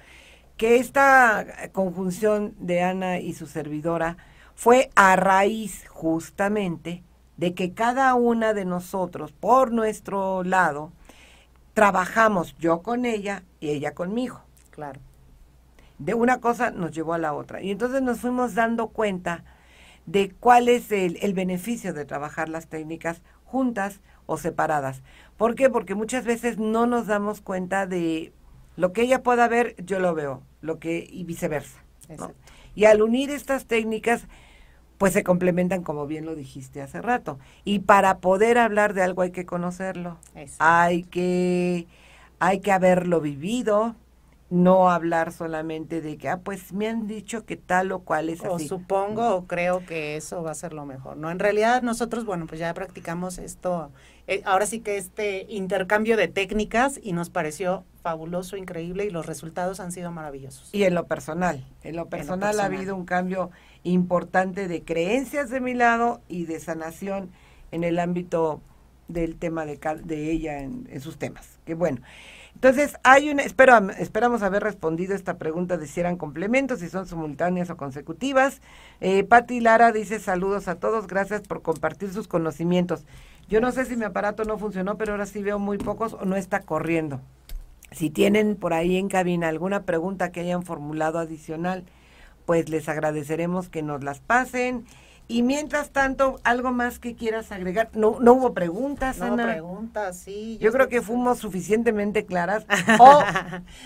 [0.56, 4.16] que esta conjunción de Ana y su servidora
[4.54, 7.02] fue a raíz justamente
[7.36, 10.92] de que cada una de nosotros, por nuestro lado,
[11.74, 14.40] trabajamos yo con ella y ella conmigo.
[14.70, 15.00] Claro.
[15.98, 17.62] De una cosa nos llevó a la otra.
[17.62, 19.44] Y entonces nos fuimos dando cuenta
[20.06, 25.02] de cuál es el, el beneficio de trabajar las técnicas juntas o separadas.
[25.36, 25.70] ¿Por qué?
[25.70, 28.32] Porque muchas veces no nos damos cuenta de
[28.76, 31.78] lo que ella pueda ver, yo lo veo, lo que y viceversa.
[32.74, 34.26] Y al unir estas técnicas,
[34.98, 37.38] pues se complementan como bien lo dijiste hace rato.
[37.64, 40.18] Y para poder hablar de algo hay que conocerlo.
[40.58, 41.86] Hay que
[42.40, 43.94] hay que haberlo vivido,
[44.50, 48.40] no hablar solamente de que, ah, pues me han dicho que tal o cual es
[48.44, 51.16] o supongo o creo que eso va a ser lo mejor.
[51.16, 53.90] No, en realidad nosotros, bueno, pues ya practicamos esto,
[54.26, 59.26] eh, ahora sí que este intercambio de técnicas y nos pareció fabuloso, increíble y los
[59.26, 60.68] resultados han sido maravillosos.
[60.72, 63.50] Y en lo personal, en lo personal, ha habido un cambio
[63.82, 67.30] importante de creencias de mi lado y de sanación
[67.72, 68.60] en el ámbito
[69.08, 71.58] del tema de, de ella en, en sus temas.
[71.64, 72.02] Que bueno.
[72.54, 77.06] Entonces, hay una, espero, esperamos haber respondido esta pregunta de si eran complementos, si son
[77.06, 78.62] simultáneas o consecutivas.
[79.00, 83.04] Eh, Patti Lara dice saludos a todos, gracias por compartir sus conocimientos.
[83.48, 86.24] Yo no sé si mi aparato no funcionó, pero ahora sí veo muy pocos o
[86.24, 87.20] no está corriendo.
[87.90, 91.84] Si tienen por ahí en cabina alguna pregunta que hayan formulado adicional,
[92.46, 94.86] pues les agradeceremos que nos las pasen
[95.26, 97.88] y mientras tanto, ¿algo más que quieras agregar?
[97.94, 100.58] No, no hubo preguntas, No hubo preguntas, sí.
[100.60, 102.66] Yo, creo que fuimos suficientemente claras.
[102.98, 103.22] o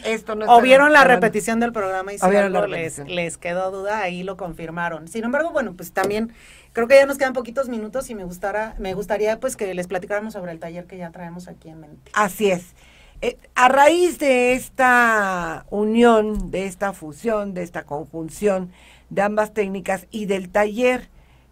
[0.04, 4.00] esto no O vieron la repetición del programa y si algo les, les quedó duda,
[4.00, 5.06] ahí lo confirmaron.
[5.06, 6.32] Sin embargo, bueno, pues también
[6.72, 9.86] creo que ya nos quedan poquitos minutos y me gustara, me gustaría pues que les
[9.86, 12.10] platicáramos sobre el taller que ya traemos aquí en mente.
[12.14, 12.74] Así es.
[13.20, 18.70] Eh, a raíz de esta unión, de esta fusión, de esta conjunción
[19.10, 21.08] de ambas técnicas y del taller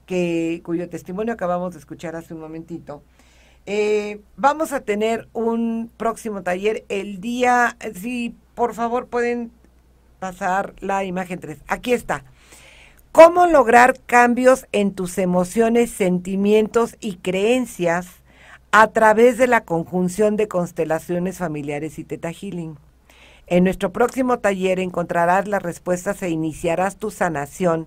[0.06, 3.02] que, cuyo testimonio acabamos de escuchar hace un momentito,
[3.66, 9.50] eh, vamos a tener un próximo taller el día, si por favor pueden
[10.20, 11.58] pasar la imagen 3.
[11.66, 12.24] Aquí está.
[13.12, 18.08] ¿Cómo lograr cambios en tus emociones, sentimientos y creencias
[18.72, 22.76] a través de la conjunción de constelaciones familiares y Teta Healing?
[23.46, 27.86] En nuestro próximo taller encontrarás las respuestas e iniciarás tu sanación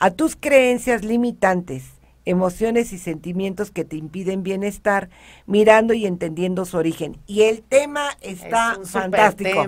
[0.00, 1.84] a tus creencias limitantes,
[2.24, 5.10] emociones y sentimientos que te impiden bienestar,
[5.46, 7.18] mirando y entendiendo su origen.
[7.26, 9.66] Y el tema está fantástico.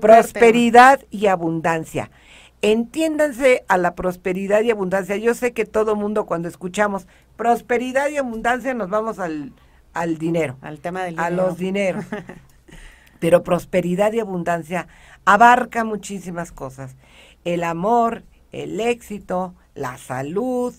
[0.00, 2.10] prosperidad y abundancia.
[2.60, 5.16] Entiéndanse a la prosperidad y abundancia.
[5.16, 7.06] Yo sé que todo mundo cuando escuchamos
[7.36, 9.52] prosperidad y abundancia nos vamos al,
[9.94, 10.56] al dinero.
[10.60, 11.26] Al tema del dinero.
[11.26, 12.04] A los dineros.
[13.20, 14.88] Pero prosperidad y abundancia
[15.24, 16.96] abarca muchísimas cosas.
[17.44, 20.74] El amor, el éxito, la salud.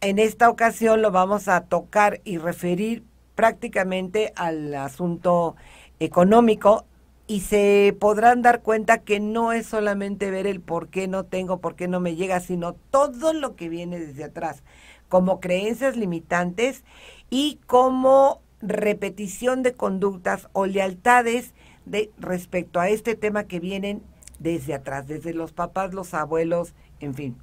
[0.00, 3.04] En esta ocasión lo vamos a tocar y referir
[3.34, 5.56] prácticamente al asunto
[5.98, 6.84] económico
[7.26, 11.60] y se podrán dar cuenta que no es solamente ver el por qué no tengo,
[11.60, 14.62] por qué no me llega, sino todo lo que viene desde atrás,
[15.08, 16.84] como creencias limitantes
[17.30, 21.54] y como repetición de conductas o lealtades
[21.86, 24.02] de respecto a este tema que vienen
[24.38, 27.36] desde atrás, desde los papás, los abuelos, en fin.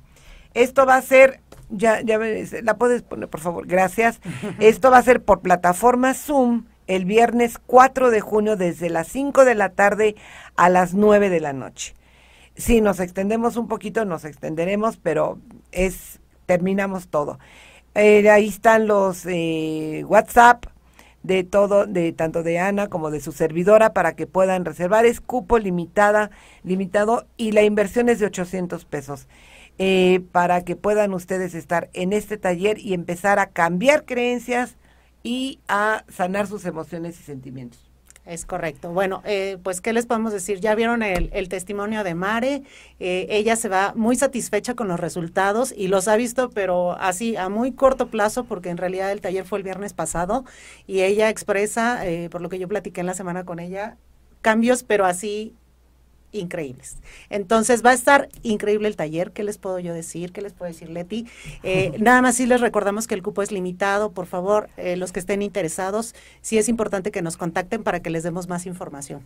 [0.53, 1.39] Esto va a ser,
[1.69, 2.19] ya, ya
[2.61, 4.19] la puedes poner, por favor, gracias.
[4.59, 9.45] Esto va a ser por plataforma Zoom el viernes 4 de junio desde las 5
[9.45, 10.15] de la tarde
[10.55, 11.93] a las 9 de la noche.
[12.55, 15.37] Si nos extendemos un poquito, nos extenderemos, pero
[15.71, 17.39] es terminamos todo.
[17.93, 20.65] Eh, ahí están los eh, WhatsApp,
[21.23, 25.05] de todo, de tanto de Ana como de su servidora para que puedan reservar.
[25.05, 26.31] Es cupo limitada,
[26.63, 29.27] limitado y la inversión es de 800 pesos.
[29.79, 34.75] Eh, para que puedan ustedes estar en este taller y empezar a cambiar creencias
[35.21, 37.87] y a sanar sus emociones y sentimientos.
[38.27, 38.91] Es correcto.
[38.91, 40.59] Bueno, eh, pues, ¿qué les podemos decir?
[40.59, 42.63] Ya vieron el, testimonio de Mare.
[42.99, 47.37] Eh, ella se va muy satisfecha con los resultados y los ha visto, pero así
[47.37, 50.43] a muy corto plazo, porque en realidad el taller fue el viernes pasado
[50.87, 53.95] y ella expresa, eh, por lo que yo platiqué en la semana con ella,
[54.41, 55.55] cambios, pero así
[56.37, 56.97] increíbles.
[57.29, 59.31] Entonces va a estar increíble el taller.
[59.31, 60.31] ¿Qué les puedo yo decir?
[60.31, 61.27] ¿Qué les puedo decir, Leti?
[61.63, 64.11] Eh, nada más sí les recordamos que el cupo es limitado.
[64.11, 68.09] Por favor, eh, los que estén interesados, sí es importante que nos contacten para que
[68.09, 69.25] les demos más información.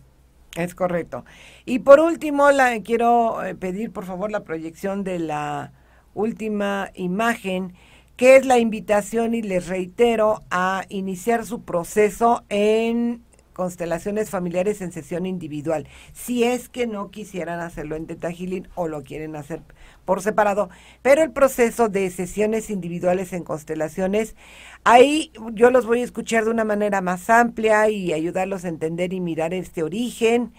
[0.56, 1.24] Es correcto.
[1.64, 5.72] Y por último, la, quiero eh, pedir por favor la proyección de la
[6.14, 7.74] última imagen,
[8.16, 13.22] que es la invitación y les reitero a iniciar su proceso en
[13.62, 15.86] constelaciones familiares en sesión individual.
[16.12, 18.30] Si es que no quisieran hacerlo en Teta
[18.74, 19.60] o lo quieren hacer
[20.04, 20.68] por separado,
[21.00, 24.34] pero el proceso de sesiones individuales en constelaciones,
[24.82, 29.12] ahí yo los voy a escuchar de una manera más amplia y ayudarlos a entender
[29.12, 30.52] y mirar este origen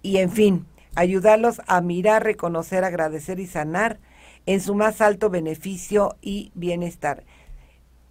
[0.00, 3.98] y en fin, ayudarlos a mirar, reconocer, agradecer y sanar
[4.46, 7.24] en su más alto beneficio y bienestar.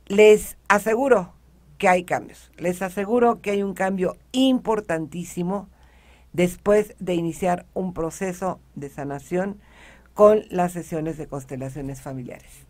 [0.05, 1.33] Les aseguro
[1.77, 2.51] que hay cambios.
[2.57, 5.69] Les aseguro que hay un cambio importantísimo
[6.33, 9.59] después de iniciar un proceso de sanación
[10.13, 12.67] con las sesiones de constelaciones familiares.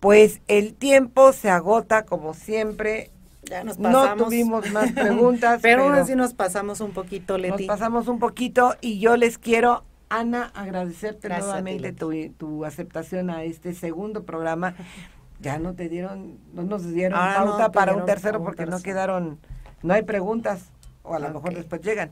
[0.00, 3.10] Pues el tiempo se agota como siempre.
[3.44, 4.18] Ya nos pasamos.
[4.18, 5.60] No tuvimos más preguntas.
[5.62, 7.66] pero aún así nos pasamos un poquito, Leti.
[7.66, 13.44] Nos pasamos un poquito y yo les quiero, Ana, agradecerte nuevamente tu, tu aceptación a
[13.44, 14.74] este segundo programa
[15.44, 19.38] ya no te dieron, no nos dieron ah, pauta para un tercero porque no quedaron,
[19.82, 20.72] no hay preguntas,
[21.02, 22.10] o a lo mejor después llegan.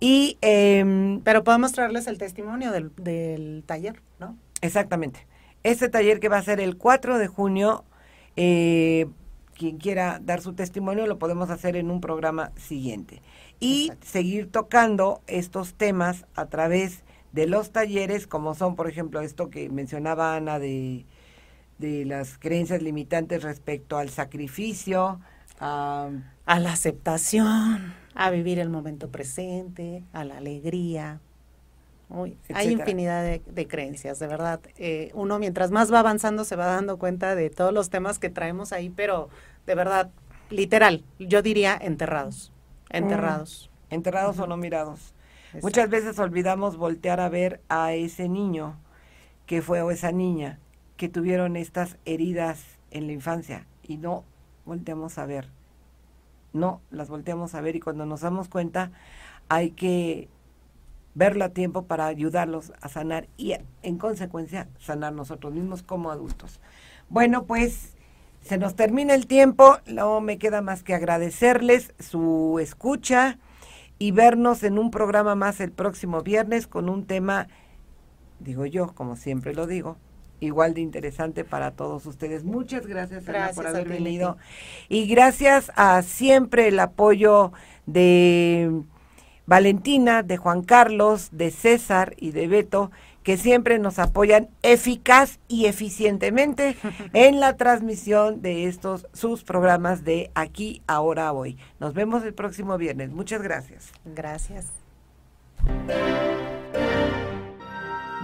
[0.00, 4.36] Y, em, Pero podemos traerles el testimonio del, del taller, ¿no?
[4.60, 5.28] Exactamente.
[5.62, 7.84] Este taller que va a ser el 4 de junio,
[8.34, 9.06] eh,
[9.54, 13.22] quien quiera dar su testimonio lo podemos hacer en un programa siguiente.
[13.60, 19.50] Y seguir tocando estos temas a través de los talleres, como son, por ejemplo, esto
[19.50, 21.06] que mencionaba Ana de
[21.82, 25.20] de las creencias limitantes respecto al sacrificio,
[25.58, 26.08] a,
[26.46, 31.20] la aceptación, a vivir el momento presente, a la alegría.
[32.54, 34.60] hay infinidad de, creencias, de verdad.
[34.76, 38.30] Eh, uno mientras más va avanzando se va dando cuenta de todos los temas que
[38.30, 39.28] traemos ahí, pero
[39.66, 40.10] de verdad,
[40.50, 42.52] literal, yo diría enterrados,
[42.90, 43.70] enterrados.
[43.90, 45.14] Mm, enterrados o no mirados.
[45.62, 48.76] Muchas veces olvidamos voltear a ver a ese niño
[49.46, 50.60] que fue o esa niña
[51.02, 54.22] que tuvieron estas heridas en la infancia y no
[54.64, 55.48] volteamos a ver.
[56.52, 58.92] No las volteamos a ver y cuando nos damos cuenta
[59.48, 60.28] hay que
[61.16, 66.60] verlo a tiempo para ayudarlos a sanar y en consecuencia sanar nosotros mismos como adultos.
[67.08, 67.96] Bueno, pues
[68.40, 73.38] se nos termina el tiempo, no me queda más que agradecerles su escucha
[73.98, 77.48] y vernos en un programa más el próximo viernes con un tema,
[78.38, 79.96] digo yo, como siempre lo digo,
[80.42, 82.44] igual de interesante para todos ustedes.
[82.44, 83.24] Muchas gracias,
[83.54, 84.36] por haber venido.
[84.88, 87.52] Y gracias a siempre el apoyo
[87.86, 88.82] de
[89.46, 92.90] Valentina, de Juan Carlos, de César y de Beto,
[93.22, 96.76] que siempre nos apoyan eficaz y eficientemente
[97.12, 101.56] en la transmisión de estos sus programas de aquí, ahora, hoy.
[101.78, 103.10] Nos vemos el próximo viernes.
[103.10, 103.92] Muchas gracias.
[104.04, 104.66] Gracias.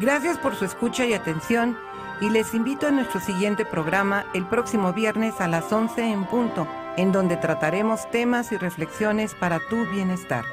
[0.01, 1.77] Gracias por su escucha y atención
[2.21, 6.67] y les invito a nuestro siguiente programa el próximo viernes a las 11 en punto,
[6.97, 10.45] en donde trataremos temas y reflexiones para tu bienestar.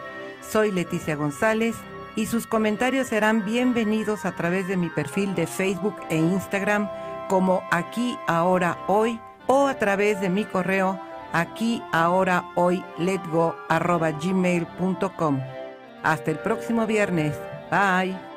[0.41, 1.75] Soy Leticia González
[2.15, 6.89] y sus comentarios serán bienvenidos a través de mi perfil de Facebook e Instagram
[7.27, 10.99] como aquí ahora hoy o a través de mi correo
[11.33, 13.55] aquí ahora hoy letgo.
[16.03, 17.35] Hasta el próximo viernes.
[17.71, 18.34] Bye.